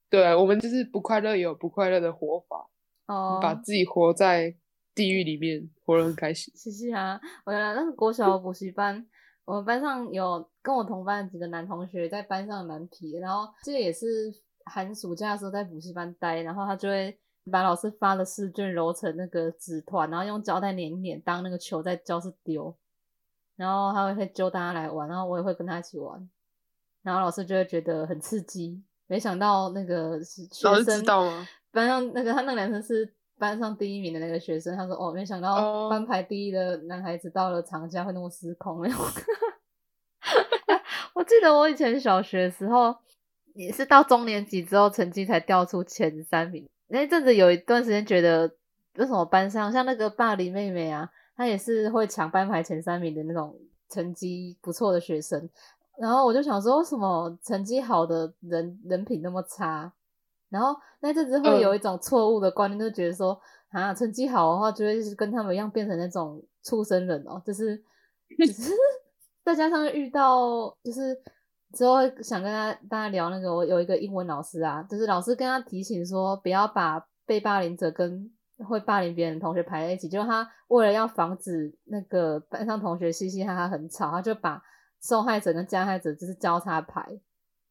[0.09, 2.67] 对，我们就是不快乐也有不快乐的活法，
[3.07, 4.55] 哦，把自己活在
[4.95, 6.51] 地狱里面，活得很开心。
[6.55, 7.19] 谢谢啊！
[7.45, 9.05] 我原来那个国小补习班，
[9.49, 14.31] 我们班上有跟我同班的几个男同学在班上蛮皮的，然后这个也是
[14.65, 17.17] 寒暑假的时候在补习班待，然后他就会
[17.51, 22.77] 把老师发的试卷揉成那个纸团，然后用胶带粘一粘当那个球在教室丢，
[23.55, 26.29] 然后他会揪大家来玩，然后我也会跟他一起玩，
[27.01, 28.83] 然后老师就会觉得很刺激。
[29.07, 31.47] 没想到那个是学生知道吗？
[31.71, 38.79] 班上那个他那个男生是班上第一名的那个学生，他说哦，没想到哦班排第一的男孩子到了长假会那么失控。
[38.79, 38.95] 没有，
[41.15, 42.93] 我记得我以前小学的时候，
[43.55, 46.67] 也是到中年级之后成绩才掉出前三名。
[46.89, 48.51] 那阵子有一段时间觉得，
[48.97, 53.55] 为什么班上像那个霸凌妹妹啊，她也是会抢班排前三名的那种
[53.89, 55.49] 成绩不错的学生。
[55.97, 59.93] 然后我就想说，为什么成绩好的人人品那么差？
[60.49, 67.77] 然后那阵子会有一种错误的观念，就觉得说，啊，成绩好的话，就会是跟他们一样变成那种畜生人哦，就是，
[68.37, 68.71] 就是
[69.45, 71.15] 再加上遇到，就是
[71.73, 78.31] 之后想跟他大家聊那个，我有一个英文老师啊，就是老师跟他提醒说，不要把被霸凌者跟
[78.67, 84.61] 会霸凌别人的同学排在一起，就是他为了要防止那个班上同学嘻嘻哈哈很吵，他就把
[85.01, 87.05] 受害者跟加害者就是交叉排，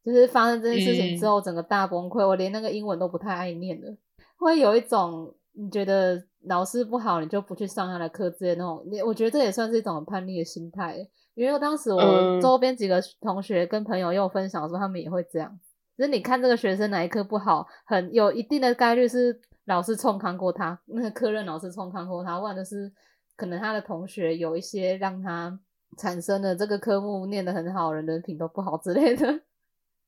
[0.08, 3.94] 就是发生这件事情之后，整个大崩溃，我连那个英文都不太爱念了，
[4.38, 10.96] 会有一种你觉得老师不好，你就不去上他的课之类的那种，你我觉得这也算是一种叛逆的心态，
[11.34, 12.40] 因为当时我嗯。
[12.40, 15.58] 周边几个同学跟朋友又分享说，他们也会这样。
[15.96, 22.90] 就是你看这个学生哪一科不好，很有一定的概率是老师冲康过他，那个科任老师冲康过他，或者是
[23.36, 25.58] 可能他的同学有一些让他
[25.96, 29.40] 产生了这个科目念得很好，人人品都不好之类的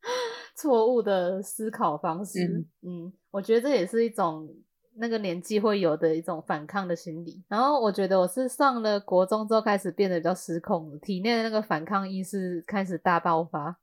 [0.56, 2.66] 错误的思考方式。
[2.82, 4.48] 嗯嗯，我觉得这也是一种
[4.96, 7.42] 那个年纪会有的一种反抗的心理。
[7.48, 13.78] 然后我觉得我是上了国中之后开始变得比较失控了，体内的那个反抗意识开始大爆发。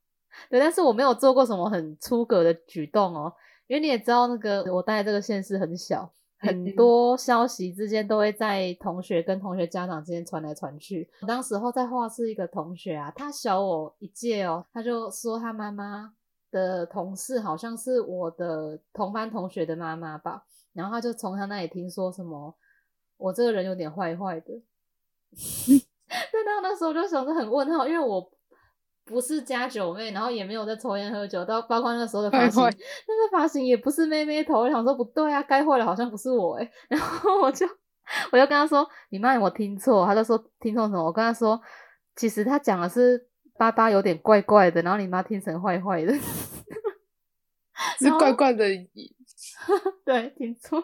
[0.50, 3.32] 对，但是我没有做过什么很出格的举动哦，
[3.66, 11.10] 因为你也知道，那个我待的这个县市很小，很嗯多消息之间都会在同学跟同学家长之间传来传去。
[11.26, 16.14] 当时候在画室一个同学啊，他小我一届哦，他就说他妈妈
[16.50, 22.54] 的同事好像是我的同班同学的妈妈吧，然后他就从他那里听说什么
[23.16, 24.62] 我这个人有点坏坏的，
[26.32, 28.30] 但到那时候我就想着很问号，因为我。
[29.08, 37.66] 不是加九妹，然后也没有在抽烟喝酒，到包括那个时候的发型，那个发型也不是妹妹头，我想说不对啊，该坏的好像不是我哎， 然后我就
[38.30, 40.04] 我就跟他说，你妈有没有听错？
[40.06, 41.02] 他就说听错什么？
[41.02, 41.58] 我跟他说，
[42.16, 46.12] 其实他讲的是爸爸有点怪怪的，然后你妈听成坏坏的，
[47.98, 48.64] 是怪怪的，
[50.04, 50.82] 对，听错。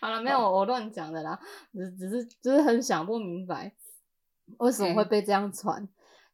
[0.00, 1.38] 好了，没有我乱讲的啦，
[1.72, 3.72] 只只是就是很想不明白
[4.58, 5.88] 为什么会被这样传。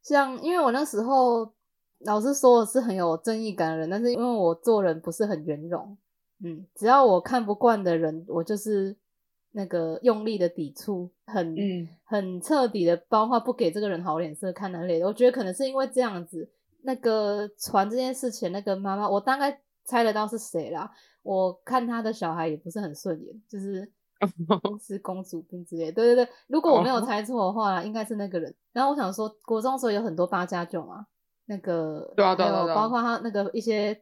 [0.07, 1.51] 像因为我那时候
[1.99, 5.97] 老师说我是很有正义感的人，但是因为我做人不是很圆融，
[6.41, 8.95] 嗯，只要我看不惯的人，我就是
[9.51, 15.05] 那个用力的抵触，很、嗯很彻底的，包括不给这个人好脸色看那类的。
[15.05, 16.49] 我觉得可能是因为这样子，
[16.83, 20.89] 那个传这件事情那个妈妈，我大概猜得到是谁啦。
[21.23, 23.91] 我看他的小孩也不是很顺眼，就是
[24.81, 25.91] 是公主病之类。
[25.91, 28.53] 对对对，如果我没有哦猜错的话，应该是那个人。
[28.73, 31.05] 然后我想说，国中的时候有很多八加九嘛，
[31.45, 34.01] 那个对啊对啊包括他那个一些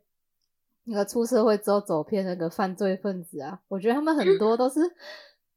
[0.86, 4.80] 那个出社会之后走偏那个犯罪分子啊，我觉得他们很多都是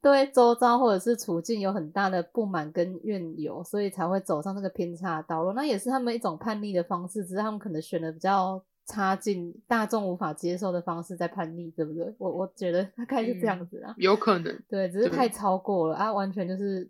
[0.00, 5.52] 对周遭或者是处境有很大的不满跟怨尤，所以才会走上这个偏差的道路。
[5.52, 12.14] 那也是他们一种叛逆的方式，只是他们可能选的比较差劲、大众无法接受的方式在叛逆，对不对？
[12.16, 13.94] 我我觉得大概是这样子啊。
[13.98, 14.62] 有可能。
[14.66, 16.88] 对，只是太超过了啊，完全就是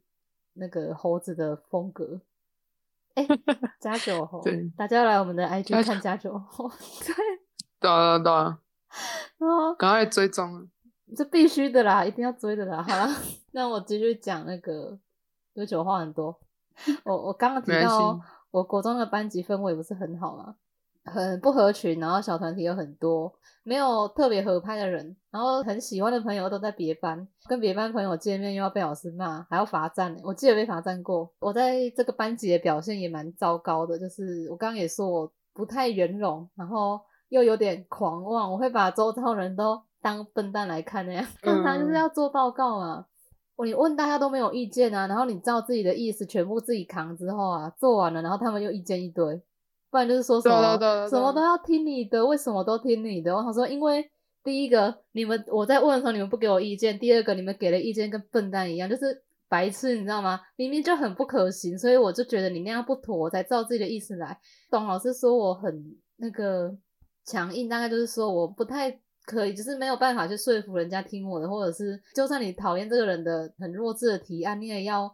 [0.55, 2.21] 那个猴子的风格。
[3.15, 3.27] 哎，
[3.81, 6.71] 加九红，对，大家来我们的 IG 看加九红，
[7.05, 7.15] 对，
[7.81, 8.57] 对啊对啊，
[9.39, 10.69] 然后赶快追踪。
[11.17, 12.81] 这必须的啦，一定要追的啦。
[12.81, 13.09] 好了，
[13.51, 14.97] 那我继续讲那个，
[15.53, 16.39] 对酒话很多。
[17.03, 18.21] 我我刚刚提到系，
[18.53, 20.55] 我国中的班级氛围不是很好嘛，
[21.09, 30.21] 很不合群，然后小团体有很多，没有特别合拍的人，然后很喜欢的朋友都在别班，跟别班朋友见面又要被老师骂，还要罚站呢。
[30.25, 43.07] 我记得被罚站过，我在这个班级的表现也蛮糟糕的，就是我刚刚也说我不太圆融，然后又有点狂妄，我会把周遭人都当笨蛋来看那样，正常就是要做报告嘛。
[43.57, 49.43] 我你问大家都没有意见啊，然后你照自己的意思全部自己扛之后啊，做完了，然后他们又意见一堆，
[49.91, 53.35] 不然就是说什么什么都要听你的，为什么都听你的？
[53.35, 54.05] 我想说，因为
[54.45, 60.41] 第一个你们我在问的时候你们不给我意见，第二个你们给的意见跟笨蛋一样，就是白痴，你知道吗？
[60.57, 64.39] 明明就很不可行，所以我就觉得你那样不妥，我才照自己的意思来。
[64.71, 65.83] 董老师说我很
[66.17, 66.71] 那个
[67.25, 68.91] 强硬，大概就是说我不太
[69.25, 75.11] 可以，就是没有办法去说服人家听我的，或者是就算你讨厌这个人的很弱智的提案，你也要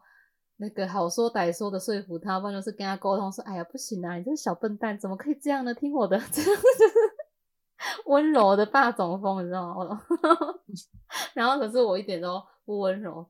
[0.65, 5.75] 那个好说歹说的说服他，不然就是跟他沟通说，哎呀不行啊，你这个小笨蛋怎么可以这样呢？
[5.75, 10.01] 听我的，这样就是 温柔的霸总风，你知道吗？
[11.35, 13.27] 然后可是我一点都不温柔。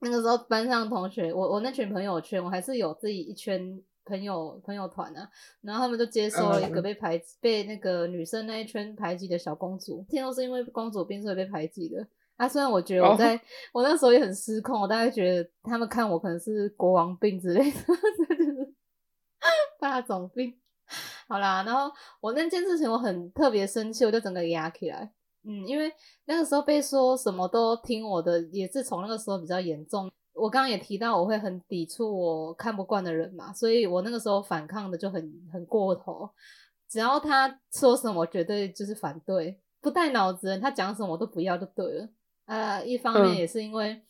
[0.00, 5.28] 那个时候班上同学，我我那群朋友圈，我还是有自己一圈朋友朋友团啊，
[5.60, 12.06] 然后他们就接收了一个嗯被排、被那个女生那一圈排挤的小公主，听说是因为公主病所以被排挤的。
[12.38, 13.38] 啊，虽然我觉得我哦在、
[13.72, 17.78] 我那时候也很失控，我大概觉得他们看我可能是国王病之类的，
[18.38, 18.74] 就是
[19.80, 20.56] 霸总病。
[21.28, 25.12] 好啦，然后我那件事情我很特别生气，我就整个压起来。
[25.44, 25.92] 嗯，因为
[26.26, 30.10] 那个时候被说什么都听我的，也是从那个时候比较严重。
[30.32, 36.30] 我刚刚也提到，我会很抵触我看不惯的人嘛，所以我那个时候反抗的就很很过头。
[36.88, 42.08] 只要他说什么，绝对就是反对，不带脑子，他讲什么我都不要就对了。
[42.48, 43.36] 呃，一方面嗯。
[43.36, 44.02] 也是因为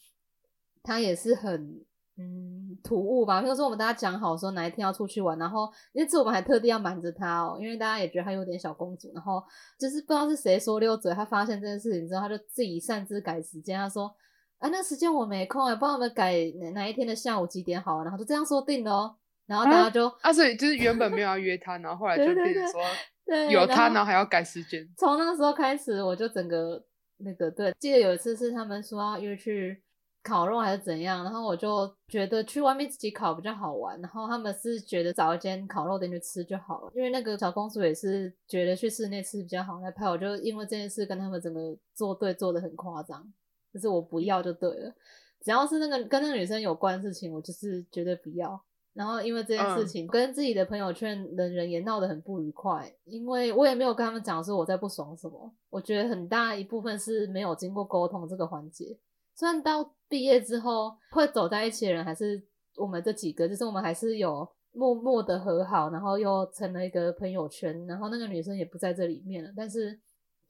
[0.83, 1.85] 他也是很
[2.16, 9.42] 嗯突兀吧，比如说我们大家讲好说哪一天要出去玩，然后那次我们还特地要瞒着他哦，因为大家也觉得他有点小公主，然后
[9.79, 14.11] 就是不知道是谁说溜嘴，他发现这件事情之后，他就自己擅自改时间，他说
[14.59, 22.81] 啊那时间我没空哎，帮我们改哪哪一天的下午几点好，然后就这样说定了哦，然后大家就、啊，所以就是原本没有要约他，然后后来就变成说
[23.24, 24.88] 对有他，然后还要改时间。
[24.96, 26.83] 从那个时候开始，我就整个
[27.19, 29.83] 那个对，记得有一次是他们说要约去
[30.23, 43.27] 烤肉还是怎样，然后我就觉得去外面自己烤比较好玩，然后他们是觉得找一间烤肉店去吃就好了，因为那个小公主也是觉得去室内吃比较好来拍，我就因为这件事跟他们整个作对做的很夸张，
[43.73, 44.95] 就是我不要就对了，
[45.41, 48.61] 只要是那个跟那个女生有关的事情，我就是绝对不要。
[48.99, 58.99] 然后因为这件事嗯情，跟自己的朋友圈的人也闹得很不愉快，因为我也没有跟他们讲说我在不爽什么，我觉得很大一部分是没有经过沟通这个环节。
[59.37, 62.43] 虽然到毕业之后会走在一起的人还是
[62.77, 70.01] 我们这几个，就是我们还是有默默的和好，然后又成了一个朋友圈，然后那个女生也不在这里面了，但是。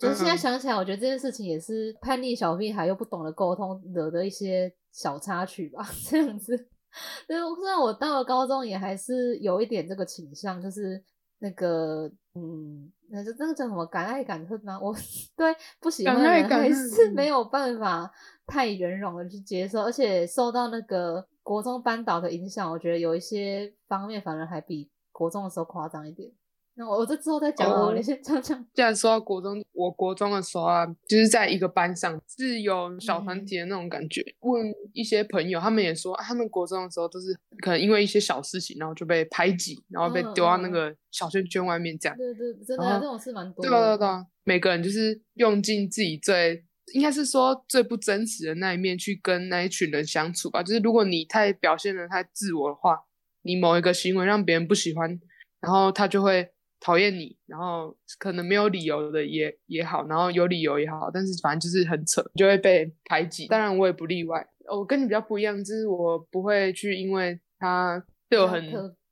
[0.00, 6.68] 就是现在嗯想起来，我觉得这件事情也是叛逆小屁孩又不懂得沟通惹的一些小插曲吧， 这样子。
[7.26, 11.02] 对，虽然我到了高中也还是有一点这个倾向，就是
[11.38, 14.78] 那个嗯，那就那个叫什么敢爱敢恨吗？
[14.80, 14.94] 我
[15.36, 18.10] 对不喜欢的敢爱人还是没有办法
[18.46, 26.30] 太圆融的去接受，而且受到那个国中班导的影响，我觉得有一些方面反而还比国中的时候夸张一点。
[26.78, 28.64] 那我我这之后再讲好了，你哦先讲讲。
[28.72, 34.24] 既然说到国中，我国中的时候啊，就是在一个班上是有小团体的那种感觉。
[34.42, 42.16] 问一些朋友，他们也说，啊他们国中的时候都是可能因为一些小事情，然后就被排挤，然后被嗯丢到嗯那个小圈圈外面这样。
[42.16, 43.76] 对对，真的、这种事蛮多对的。
[43.76, 46.64] 对对啊对啊，每个人就是用尽自己最，
[46.94, 50.62] 应该是说最不真实的那一面去跟那一群人相处吧。
[50.62, 53.00] 就是如果你太表现的太自我的话，
[53.42, 55.18] 你某一个行为让别人不喜欢，
[55.60, 63.46] 然后他就会讨厌你，然后可能没有理由的也也好，然后有理由也好，但是反正就是很扯，就会被排挤。
[63.46, 68.62] 当然我也不例外，我跟你比较不一样，就是我不会去因为他对我很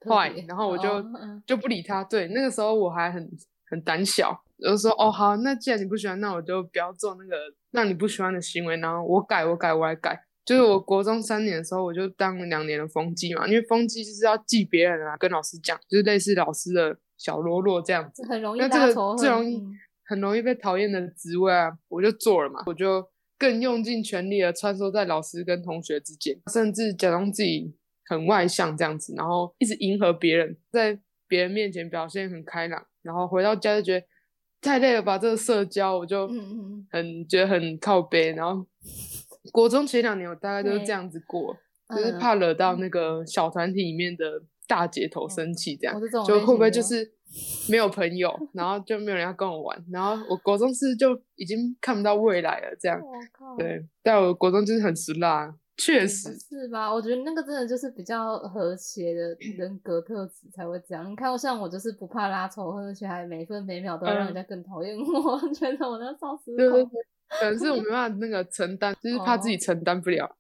[0.09, 1.05] 坏，然后我就、
[1.47, 2.05] 就不理他。
[2.05, 3.29] 对，那个时候我还很
[3.69, 7.37] 很胆小，我就说哦好，那既然你不喜欢，那我就不要做那个
[7.73, 10.23] 让你不喜欢的行为，然后我改我改我来改。
[10.45, 18.25] 就是我国中三年的时候，我就当了两年的风纪嘛，因为风纪就是要记别人啊，跟老师讲，就是类似老师的小喽啰这样子。
[18.29, 19.73] 很容易那这个最容易嗯
[20.09, 23.05] 很容易被讨厌的职位啊，我就做了嘛，我就
[23.37, 27.75] 更用尽全力的穿梭在老师跟同学之间，甚至假装自己
[28.07, 30.97] 很外向这样子，然后一直迎合别人，在
[31.27, 34.07] 别人面前表现很开朗，然后回到家就觉得
[34.61, 36.29] 太累了吧，这个社交我就
[36.89, 38.33] 很觉得很靠背。
[38.33, 38.65] 然后
[39.51, 41.57] 国中前两年我大概就是这样子过，
[41.97, 47.11] 就是怕惹到那个小团体里面的大姐头生气，这样就会不会就是
[47.69, 53.01] 没有朋友，然后就没有人要跟我玩，然后我国中是就已经看不到未来了，这样
[53.59, 55.55] 对，但我国中就是很实辣。
[55.79, 56.91] 确实是吧？
[56.91, 61.05] 我觉得那个真的就是比较和谐的 人格特质才会这样。
[61.11, 66.91] 你看，像我就是不怕拉仇恨，而且还每分每秒都要让人家更讨厌我， 觉得我那丧失控。
[67.29, 70.27] 可能是我没办法那个承担，就是怕自己承担不了。
[70.27, 70.35] 对。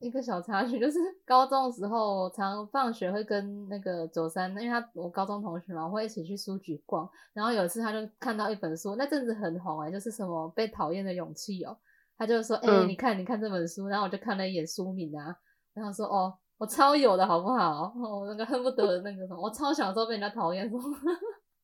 [0.00, 7.08] 哎，一个小插曲就是 高中的时候，常放学会跟那个九三，因为他我高中同学嘛，我会一起去书局逛。
[7.32, 11.76] 然后有一次他就看到一本书，那阵子很红哎，就是什么被讨厌的勇气哦。
[12.16, 15.34] 他就说：“哎，你看，你看这本书。”然后我就看了一眼书名啊，
[15.72, 17.90] 然后说：“哦，我超有的好不好？
[17.96, 20.78] 我那个恨不得那个什么，我超小时候被人家讨厌。”说：“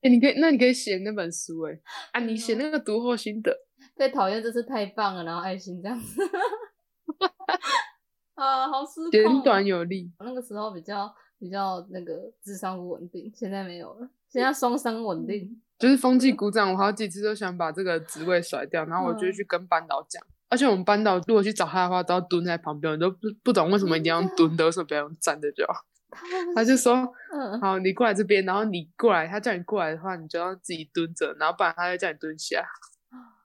[0.00, 1.78] 哎，你可以，那你可以写那本书哎
[2.12, 3.54] 啊，你写那个读后心得，
[3.96, 6.22] 被讨厌真是太棒了。”然后爱心这样子，
[8.36, 10.12] 啊，好失控，简短有力。
[10.20, 15.60] 那个时候比较比较那个智商不稳定，现在没有了，现在双商稳定。
[15.78, 20.22] 就是风纪鼓掌，我好几次都想把这个职位甩掉，然后我就去跟班导讲。
[20.48, 25.74] 而且我们班导如果去找他的话，都要蹲在旁边，我都不不懂为什么一定要蹲的，为什么不要用站着就好？
[26.54, 26.94] 他 就说
[27.34, 32.64] ：“嗯好，你过来这边，然后你过来，他叫你过来的话，你就要自己蹲着，然后不然他就叫你蹲下。”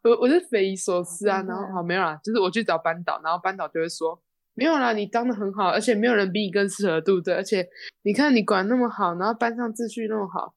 [0.04, 4.18] 我我就匪夷所思啊，然后好没有啦，就是我去找班导，然后班导就会说
[4.54, 7.34] ：“没有啦，你当的很好，而且没有人比你更适合，对不对？
[7.34, 7.68] 而且
[8.04, 10.54] 你看你管那么好，然后班上秩序那么好，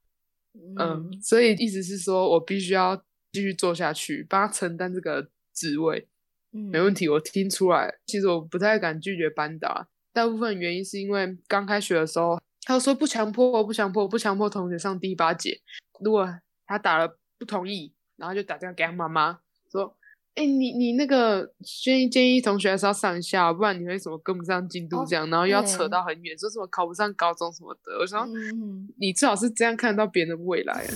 [0.79, 2.97] 嗯，所以意思是说我必须要
[3.33, 6.09] 继续做下去，帮他承担这个职位。”
[6.57, 7.93] 嗯没问题，我听出来。
[8.07, 15.61] 其实我不太敢拒绝班导，大部分原因是因为刚开学的时候，他说不强迫，不强迫，不强迫同学上第八节。
[15.99, 16.29] 如果
[16.65, 19.97] 他打了不同意，然后就打电话给他妈妈说
[20.35, 30.91] ：“哎，你你那个建议建议同学还是要上一下，不然你会什么跟不上进度这样，然后又要扯到很远，说什么考不上高中什么的。”我想、嗯：“你最好是这样看到别人的未来啊。”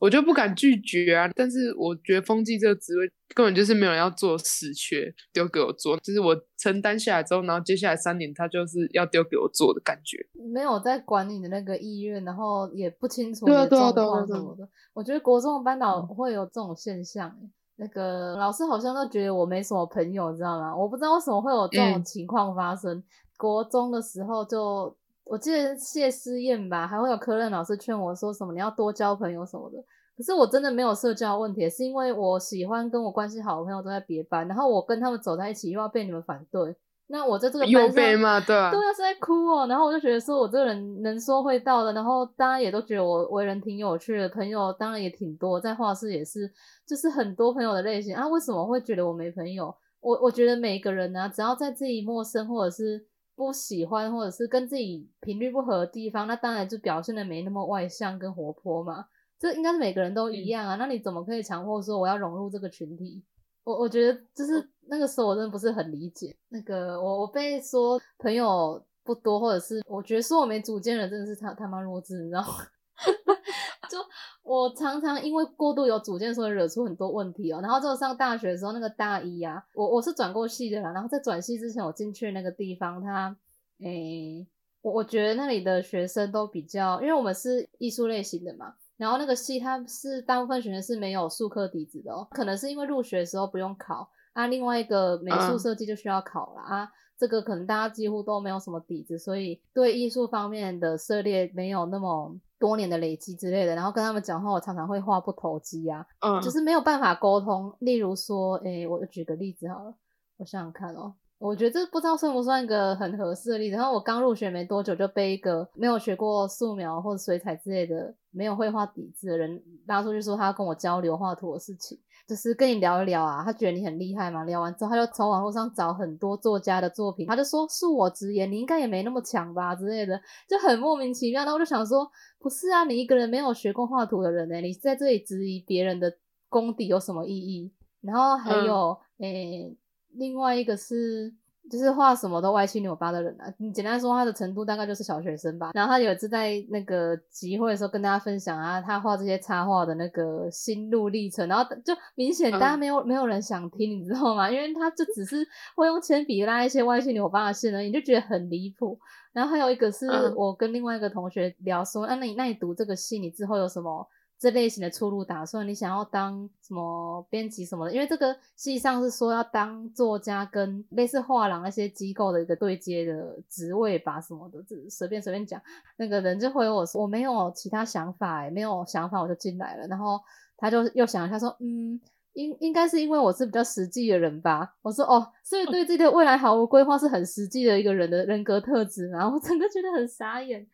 [0.00, 10.18] 我就不敢拒绝啊，但是我觉得风纪这个职位根本就是没有人要做，死缺丢给我做，就是我承担下来之后，然后接下来三年他就是要丢给我做的感觉，
[10.52, 14.68] 没有在管你的那个意愿，然后也不清楚你的状况什么的。
[14.92, 17.34] 我觉得国中的班导会有这种现象，
[17.76, 20.76] 那个老师好像都觉得我没什么朋友，知道吗？
[20.76, 23.02] 我不知道为什么会有这种情况发生。
[23.36, 29.78] 国中的时候就我记得谢思燕吧，还会有科任老师劝我说什么你要多交朋友什么的。
[30.16, 46.50] 可是我真的没有社交问题，是因为我喜欢跟我关系好的朋友都在别班，然后我跟他们走在一起又要被你们反对，那我在这个班上嘛，对啊，对啊是在哭哦，然后我就觉得说我这个人能说会道的，然后大家也都觉得我为人挺有趣的，朋友当然也挺多，在画室也是，
[46.86, 48.26] 就是很多朋友的类型啊。
[48.28, 49.74] 为什么会觉得我没朋友？
[50.00, 59.04] 我我觉得每个人呢，只要在自己陌生或者是不喜欢或者是跟自己频率不合的地方，那当然就表现的没那么外向跟活泼嘛。
[59.38, 63.22] 这应该是每个人都一样啊，那你怎么可以强迫说我要融入这个群体？
[63.64, 66.36] 我我觉得就是那个时候我真的不是很理解。
[66.50, 72.48] 那个我我被说朋友不多，或者是我觉得说我没主见的真的是他他妈弱智，你知道吗？
[73.90, 73.98] 就
[74.42, 77.60] 我常常因为过度有主见，所以惹出很多问题哦。
[77.60, 80.92] 然后就上大学的时候，那个大一啊，我我是转过系的啦。
[80.92, 83.36] 然后在转系之前，我进去那个地方，他
[83.80, 84.46] 诶，
[84.80, 88.74] 我我觉得那里的学生都比较，因为我们是艺术类型的嘛。
[88.96, 94.46] 然后那个系它是大部分学生是没有数科底子的哦，可能是因为入学的时候不用考啊。
[94.46, 96.88] 另外一个美术设计就需要考了啊，
[97.18, 103.74] 这个可能大家几乎都没有什么底子，所以对艺术方面的涉猎没有那么多年的累积之类的。
[103.74, 107.74] 然后跟他们讲话，我常常会话不投机啊，嗯，就是没有办法沟通。
[107.80, 109.94] 例如说，诶，我举个例子好了，
[110.36, 111.14] 我想想看哦。
[111.44, 113.76] 我觉得这不知道算不算一个很合适的例子。
[113.76, 123.44] 然后我刚入学没多久，就被一个没有学过素描或者水彩之类的、没有绘画底子的人拉出去说他要跟我交流画图的事情，就是跟你聊一聊啊。
[123.44, 124.44] 他觉得你很厉害嘛。
[124.44, 130.18] 聊完之后，他就从网络上找很多作家的作品，他就说恕我直言，你应该也没那么强吧之类的，
[130.48, 131.44] 就很莫名其妙。
[131.44, 136.10] 那我就想说，不是啊，你一个人没有学过画图的人呢，你在这里质疑别人的
[136.48, 137.70] 功底有什么意义？
[138.00, 139.76] 然后还有诶。
[140.14, 141.32] 另外一个是，
[141.70, 143.52] 就是画什么都歪七扭八的人啊。
[143.58, 145.70] 你简单说，他的程度大概就是小学生吧。
[145.74, 154.50] 然后他有一次在那个集会的时候跟大家分享啊，他画这些插画的那个心路历程，然后就明显大家没有、没有人想听，你知道吗？
[154.50, 158.98] 因为他就只是会用铅笔拉一些歪七扭八的线而已，你就觉得很离谱。
[159.32, 160.06] 然后还有一个是
[160.36, 164.06] 我跟另外一个同学聊说，啊，那你那你读这个戏，你之后有什么？
[164.44, 167.94] 这类型的出路打算，你想要当什么编辑什么的？
[167.94, 175.58] 因为这个实际上是说要当作家跟类似画廊那些机构的一个对接的职位吧，什么的，只随便随便讲。
[175.96, 179.86] 那个人就回我说我没有其他想法，没有想法我就进来了。
[179.86, 180.20] 然后
[180.58, 181.98] 他就又想一下说，嗯，
[182.34, 184.74] 应应该是因为我是比较实际的人吧。
[184.82, 189.08] 我说哦，所以对自己的未来毫无规划是很实际的一个人的人格特质。
[189.08, 190.66] 然后我整个觉得很傻眼。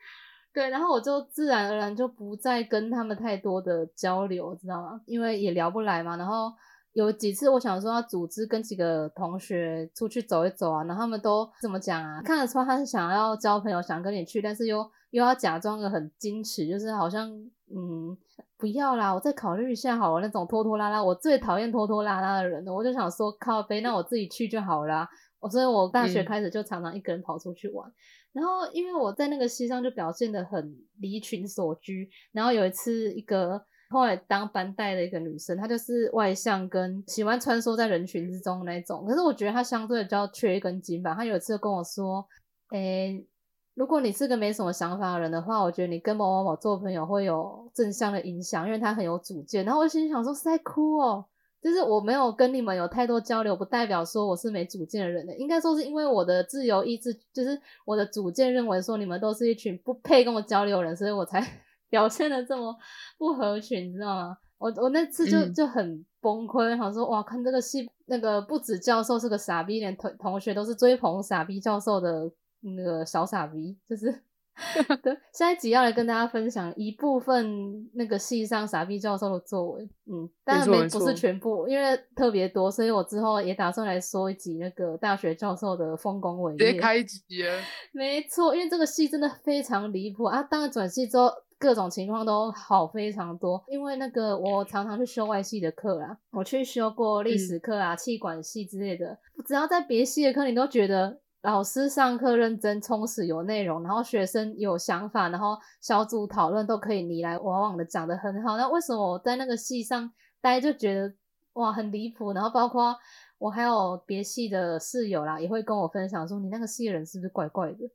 [0.53, 5.01] 对，然后我就自然而然就不再跟他们太多的交流，知道吗？
[5.07, 6.17] 因为也聊不来嘛。
[6.17, 6.53] 然后
[6.93, 12.21] 有几次我想说要组织跟几个同学出去走一走啊，然后他们都怎么讲啊？
[12.23, 14.79] 看得出他是想要交朋友，想跟你去，但是又
[15.11, 17.31] 又要假装的很矜持，就是好像
[17.73, 18.17] 嗯
[18.59, 20.27] 不要啦，我再考虑一下好了。
[20.27, 22.75] 那种拖拖拉拉，我最讨厌拖拖拉拉的人了。
[22.75, 25.09] 我就想说靠背，那我自己去就好啦。
[25.41, 27.91] 我所以，我大学开始就常常一个人跑出去玩。
[28.33, 32.09] 然后，因为我在那个戏上就表现的很离群所居。
[32.31, 39.05] 然后有一次，一个后来当班带的一个女生，她就是外向跟喜欢穿梭在人群之中那种。
[39.07, 41.15] 可是我觉得她相对比较缺一根筋吧。
[41.15, 42.25] 她有一次跟我说
[42.71, 43.27] ：“诶，
[43.75, 51.25] 如果你是个没什么想法的人的话，我觉得你跟某某某做朋友会有正向的影响，因为他很有主见。”然后我心想说：“是在哭哦。”
[51.63, 55.37] 就是我没有跟你们有太多交流，不代表说我是没主见的人的。
[55.37, 61.41] 应该说是因为我的自由意志，就是我的主见认为说你们都是一群不配跟我交流的人，所以我才
[61.91, 62.75] 表现的这么
[63.19, 64.37] 不合群，你知道吗？
[64.59, 72.31] 我我那次就就很崩溃，想说哇，看这个戏，那个不止教授是个傻逼，连同同学都是追捧傻逼教授的
[72.61, 74.23] 那个小傻逼，就是。
[75.03, 86.59] 对，下一集要来跟大家分享一部分那个戏上傻逼教授的作文，嗯，但没不是全部，因为特别多，所以我之后也打算来说一集那个大学教授的丰功伟业。
[86.59, 87.49] 直接开集啊！
[87.93, 90.43] 没错，因为这个戏真的非常离谱啊！
[90.43, 101.21] 当然转系之后各种情况都好非常多，因为那个我常常去修外系的课啦，我去修过历史课啊、气管系之类的，只要在别系的课，你都觉得。
[101.43, 108.59] 老师上课认真充实有内容，然后学生有想法，然后小组讨论都可以你来我往的讲的很好。
[108.59, 110.13] 那为什么我在那个系上
[110.43, 111.15] 大家就觉得
[111.55, 112.35] 哇很离谱？
[112.35, 112.95] 然后包括
[113.39, 117.79] 我还有别系的室友啦，也会跟我分享说你那个系的人是不是怪怪的？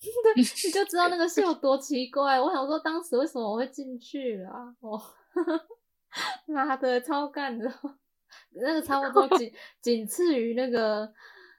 [0.00, 2.40] 对，你就知道那个系有多奇怪。
[2.40, 4.74] 我想说当时为什么我会进去啊？
[4.80, 4.98] 哦，
[6.46, 7.70] 妈的超干的，
[8.56, 11.12] 那个差不多仅仅次于那个。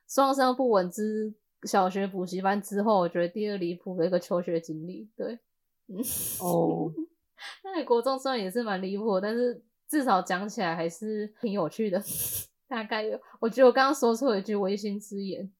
[0.09, 1.33] 双生不稳之
[1.63, 5.09] 小学补习班之后，我觉得第二离谱的一个求学经历。
[5.15, 5.39] 对，
[5.87, 5.97] 嗯，
[6.41, 6.91] 哦，
[7.63, 12.01] 那国中虽然也是蛮离谱，但是至少讲起来还是挺有趣的。
[12.67, 15.51] 大概有，我觉得我刚刚说错一句违心之言。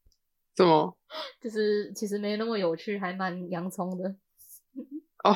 [0.55, 0.97] 什么？
[1.39, 4.15] 就是其实没那么有趣，还蛮洋葱的。
[5.23, 5.35] 哦。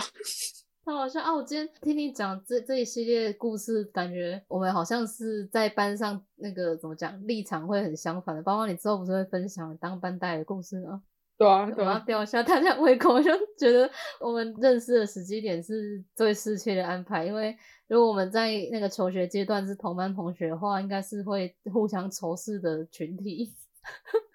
[0.85, 1.33] 他好像啊！
[1.33, 8.41] 我今天听你讲这这一系列故事，感觉我们好像是在班上那个怎么讲立场会很相反的。
[8.41, 11.01] 包括你之后不是会分享当班带的故事吗？
[11.37, 17.25] 对啊，对啊吊一下大家胃口，就觉得我们认识的时机点是最适切的安排。
[17.25, 17.55] 因为
[17.87, 23.53] 如果我们在那个求学阶段是同班同学的话，应该是会互相仇视的群体。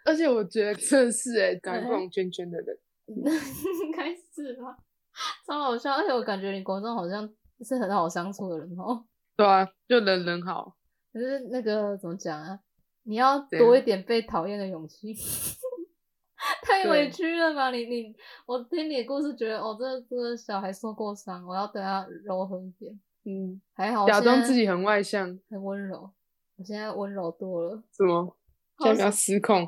[0.07, 4.77] 而且我觉得这是哎， 敢逛圈圈的人， 应该是吧。
[5.47, 7.29] 超好笑，而且我感觉你国中好像
[7.61, 9.05] 是很好相处的人哦。
[9.37, 10.77] 对啊，就人人好。
[11.13, 12.61] 可是那个怎么讲啊？
[13.05, 15.15] 你要多一点被讨厌的勇气。
[16.63, 17.71] 太委屈了吧？
[17.71, 18.15] 你你，
[18.47, 23.01] 我听你的故事觉得，哦，这这个小孩受过伤，我要对他柔和一点。
[23.25, 24.07] 嗯，还好。
[24.07, 26.13] 假装自己很外向，很温柔。
[26.57, 27.83] 我现在温柔多了。
[27.93, 28.37] 什么？
[28.81, 29.67] 现在要失控？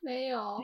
[0.00, 0.58] 没有。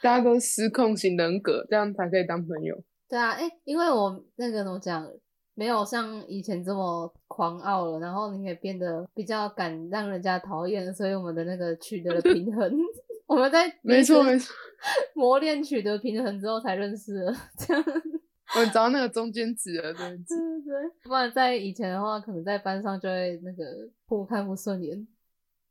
[0.00, 2.82] 大家都失控型人格，这样才可以当朋友。
[3.08, 5.10] 对啊，哎，因为我那个怎么讲，
[5.54, 12.70] 没有像以前这么狂傲了，然后你也变得比较敢让人家讨厌，所以我们的那个取得了平衡。
[13.26, 14.54] 我们在没错没错
[15.14, 17.84] 磨练取得平衡之后才认识了，这样
[18.56, 23.64] 我找到那个中间值了，对对对，不然在以前的话，可能在班上就会那个
[24.06, 25.08] 互看不顺眼。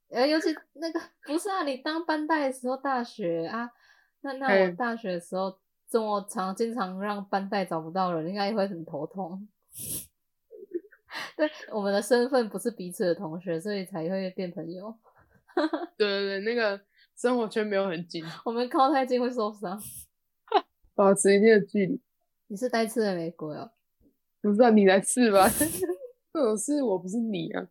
[0.10, 3.70] 呃，尤其那个不是啊，你当班带的时候，大学啊，
[4.22, 5.58] 那那我大学的时候。
[5.90, 9.48] 这么长，经常让班带找不到人，应该会很头痛。
[11.36, 14.94] 对，我们的身份不是彼此的同学，所以才会变朋友。
[15.98, 16.80] 对对对，那个
[17.16, 19.82] 生活圈没有很近，我们靠太近会受伤。
[20.94, 22.02] 保持一定的距离。
[22.48, 23.72] 你是带刺的玫瑰哦，
[24.42, 25.50] 不知道你来刺吧？
[26.34, 27.68] 这种事我不是你啊，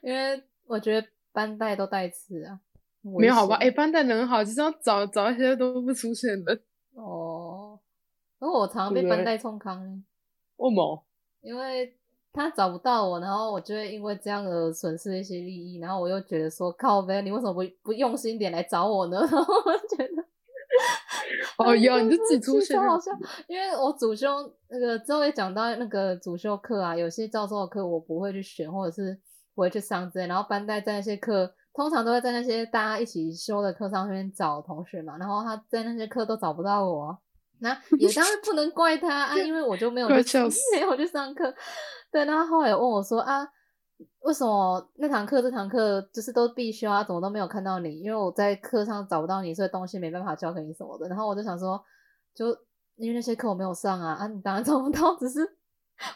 [0.00, 2.60] 因为我觉得班带都带刺啊。
[3.02, 3.56] 没有好吧？
[3.56, 6.58] 哎、险班带人好，就是要找找一些都不出现的。
[7.00, 7.78] 哦，
[8.40, 10.02] 因为我常常被班带冲康呢，
[10.56, 11.04] 为什么？
[11.40, 11.94] 因为
[12.32, 19.18] 他找不到我，然后我就会因为这样而损失一些利益，然后我又觉得说靠呗，你为什么不不用心点来找我呢？
[19.30, 20.24] 然后我觉得。
[21.58, 23.18] 哦，哟你就自己 出现好像，
[23.48, 24.28] 因为我主修
[24.68, 29.18] 那个之后也讲到那个主修课啊，有些教授的课我不会去选，或者是
[29.54, 37.16] 不会去上之类，然后班带在那些课，通常都会在那些大家一起修的课上面找同学嘛，然后他在那些课都找不到我，
[37.60, 37.70] 那
[38.00, 41.54] 也当然不能怪他啊，因为我就没有 没有去上课，
[42.10, 43.48] 对，然后后来有问我说啊。
[44.20, 47.02] 为什么那堂课这堂课就是都必须啊？
[47.02, 47.98] 怎么都没有看到你？
[47.98, 51.08] 因为我在课上找不到你，所以东西没办法教给你什么的。
[51.08, 51.82] 然后我就想说，
[52.32, 52.46] 就
[52.94, 55.40] 因为那些课我没有上啊，啊，你当然找不到，只是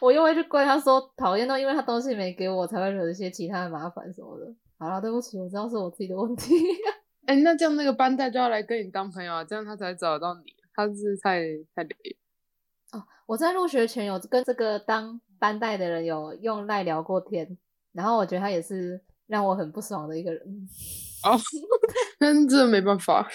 [0.00, 4.46] 我又会去怪他说讨厌，到因为他东西没给我，才会惹一些其他的麻烦什么的。
[4.82, 6.54] 好了，对不起，我知道是我自己的问题。
[7.26, 10.52] 哎、那这样那个班代就要来跟你当朋友啊，这样他才找得到你。
[10.74, 11.40] 他是太
[11.74, 11.88] 太累
[12.90, 17.56] 了，哦，我在入学前有跟这个当班代的人有用赖聊过天，
[17.92, 20.42] 然后我觉得他也是让我很不爽的一个人。
[21.22, 21.38] 哦，
[22.18, 23.28] 但是真的没办法，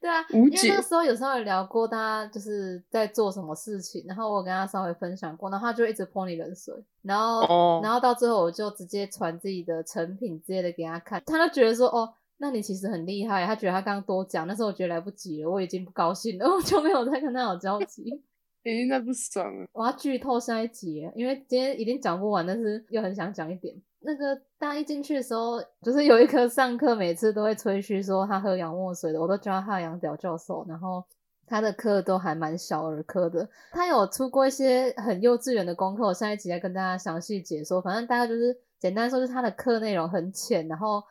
[0.00, 18.22] 对啊，因为那时候有时候有聊过他就是在做什么事情，然后我跟他稍微分享过，然后他就一直泼你冷水，然后、哦然后到最后我就直接传自己的成品之类的给他看，他就觉得说哦，那你其实很厉害，他觉得他刚刚多讲，但是我觉得来不及了，我已经不高兴了，我就没有再跟他有交集。
[18.64, 19.66] 已经在不爽了。
[19.72, 23.74] 我要剧透下一集，因为今天已经讲不完，但是又很想讲一点。
[24.00, 30.64] 那个大家一进去的时候，就是有一科上课每次都会吹嘘说他喝洋墨水的，我都叫他洋屌教授。
[30.68, 31.04] 然后
[31.46, 37.80] 他的课都还蛮小儿科的，他有出过一些很幼稚园的功课，我下一集再跟大家详细解说。
[37.80, 41.02] 反正大概就是简单说，就是他的课内容很浅，然后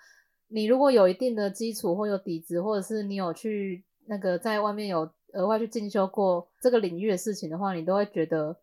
[0.47, 8.55] 你如果有一定的基础或有底子，或者是你有去那个在外面有额外去进修过这个领域的事情的话，你都会觉得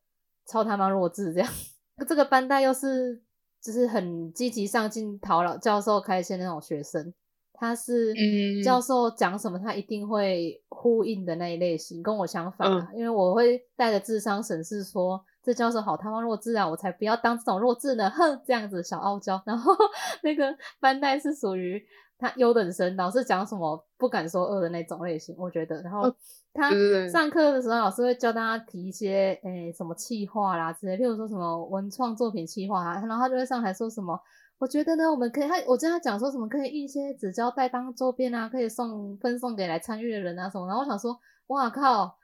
[0.46, 1.48] 超他妈弱智这样。
[2.08, 3.20] 这个班带又是
[3.64, 7.14] 就是很积极上进、讨老教授开心的那种学生，
[7.54, 15.24] 他是嗯教授讲什么他一定会呼应的那一类型，跟我相反啊，因为我会带着智商审视说。
[15.44, 16.66] 这教授好他妈弱智啊！
[16.66, 18.08] 我才不要当这种弱智呢！
[18.10, 19.40] 哼，这样子小傲娇。
[19.44, 19.72] 然后
[20.24, 21.84] 那个班代是属于
[22.18, 25.82] 他优等生，老师讲什么不敢说二的那种类型，我觉得。
[25.82, 26.16] 然后哦
[26.54, 26.70] 他
[27.10, 34.18] 上课的时候，老师会教大家提一些诶、什么气话啦之类，譬如说什么文创作品气话啊，然后他就会上台说什么。
[34.56, 40.66] 我觉得呢，我们可以，他我跟他讲说什么可以印一些纸胶带当周边啊，可以送分送给来参与的人啊什么。
[40.68, 41.18] 然后我想说，
[41.48, 42.16] 哇靠，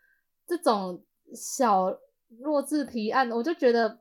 [0.47, 1.03] 这种
[1.35, 1.93] 小
[2.39, 3.99] 弱智提案，我就觉得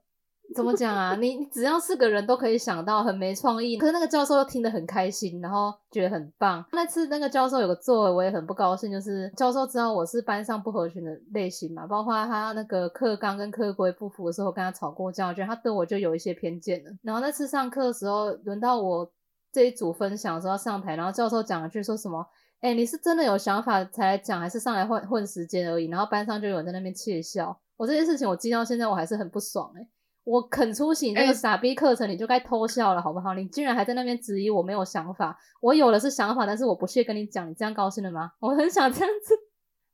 [0.56, 1.16] 怎么讲啊？
[1.16, 3.78] 你只要是个人都可以想到，很没创意。
[3.78, 6.64] 可是那个教授又听得很开心，然后觉得很棒。
[6.72, 16.92] 那次那个教授有个作为，我也很不高兴，就是教授知道我是班上不合群的类型嘛，包括他那个课纲跟课规不符的时候，跟他吵过架，我觉得他对我就有一些偏见了。
[17.04, 19.12] 然后那次上课的时候，轮到我
[19.52, 22.26] 这一组分享的时候要上台，然后教授讲了句说什么？
[22.62, 25.88] 哎、你是真的有想法才来讲，还是上来混混时间而已？
[25.88, 27.58] 然后班上就有人在那边窃笑。
[27.78, 29.88] 我这件事情我记到现在，我还是很不爽哎、
[30.26, 33.34] 我肯出席那个哎傻逼课程，你就该偷笑了，好不好？
[33.34, 38.34] 你竟然还在那边质疑我没有想法，我有的是想法，但是我不屑跟你讲，你这样高兴了吗？
[38.40, 39.34] 我很想这样子，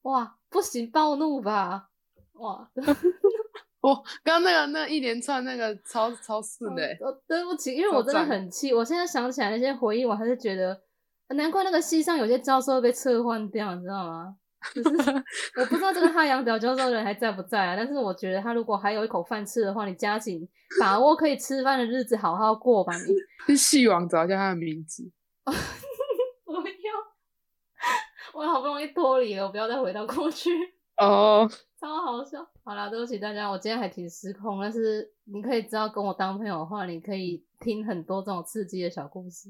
[0.02, 1.90] 哇，不行，暴怒吧，
[2.34, 2.68] 哇，
[3.82, 10.82] 我刚刚那个那一连串那个超超 顺的欸，哦对不起，因为我真的很气，我现在想起来那些回忆，我还是觉得，
[11.30, 14.36] 难怪那个系上有些教授会被撤换掉，你知道吗？
[14.74, 14.90] 就是
[15.62, 20.48] 我不知道这个汉阳表教授人还在不在啊，但是我觉得他如果还有一口饭吃的话，你加紧
[20.80, 23.14] 把握可以吃饭的日子，好好过吧你。
[23.46, 25.12] 是戏王找一下他的名字。
[26.46, 30.50] 我要，我好不容易脱离了，我不要再回到过去，
[30.98, 31.48] 哦，
[31.80, 32.48] 超好笑。
[32.64, 39.50] 好啦，对不起大家，我今天还挺失控，但是你可以知道跟我当朋友的话，你可以听很多这种刺激的小故事。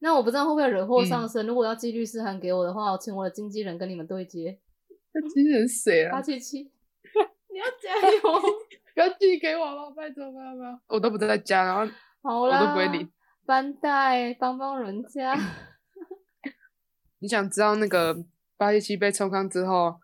[0.00, 4.58] 那我不知道会不会惹祸上身，如果要寄律师函给我的话，我请我的经纪人跟你们对接。
[5.12, 6.22] 那经纪人谁啊八？
[6.22, 6.62] 七七，
[7.50, 8.40] 你要加油！
[8.94, 13.08] 不要寄给我了，拜托拜托我都不在家，然后我好啦，都不会理。
[13.46, 15.36] 班带帮帮人家。
[17.20, 18.24] 你想知道那个
[18.56, 19.94] 八七七被冲康之后，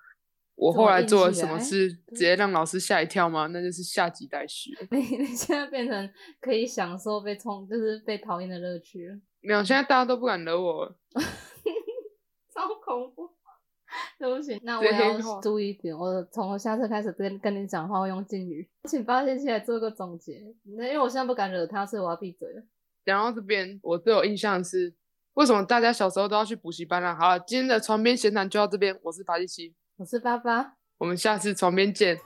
[0.57, 3.47] 我后来做了什么事，直接让老师吓一跳吗？
[3.49, 4.71] 那就是下集待续。
[4.91, 9.17] 你你现在变成可以享受被冲，就是被讨厌的乐趣了。
[9.45, 10.97] 没有，现在大家都不敢惹我了。
[12.85, 13.31] 恐怖。
[14.19, 15.97] 对不起，那我要注意一点。
[15.97, 20.43] 我从下次开始跟跟你讲话会用敬语， 请八仙起来做个总结。
[20.77, 22.63] 那因为我现在不敢惹他，所以我要闭嘴了。
[23.05, 24.95] 讲到这边，我最有印象的是，
[25.35, 27.15] 为什么大家小时候都要去补习班啊？
[27.15, 30.75] 好了，今天的床边闲谈就到这边，我是法西西，我是八八。
[30.99, 32.19] 我们下次床边见。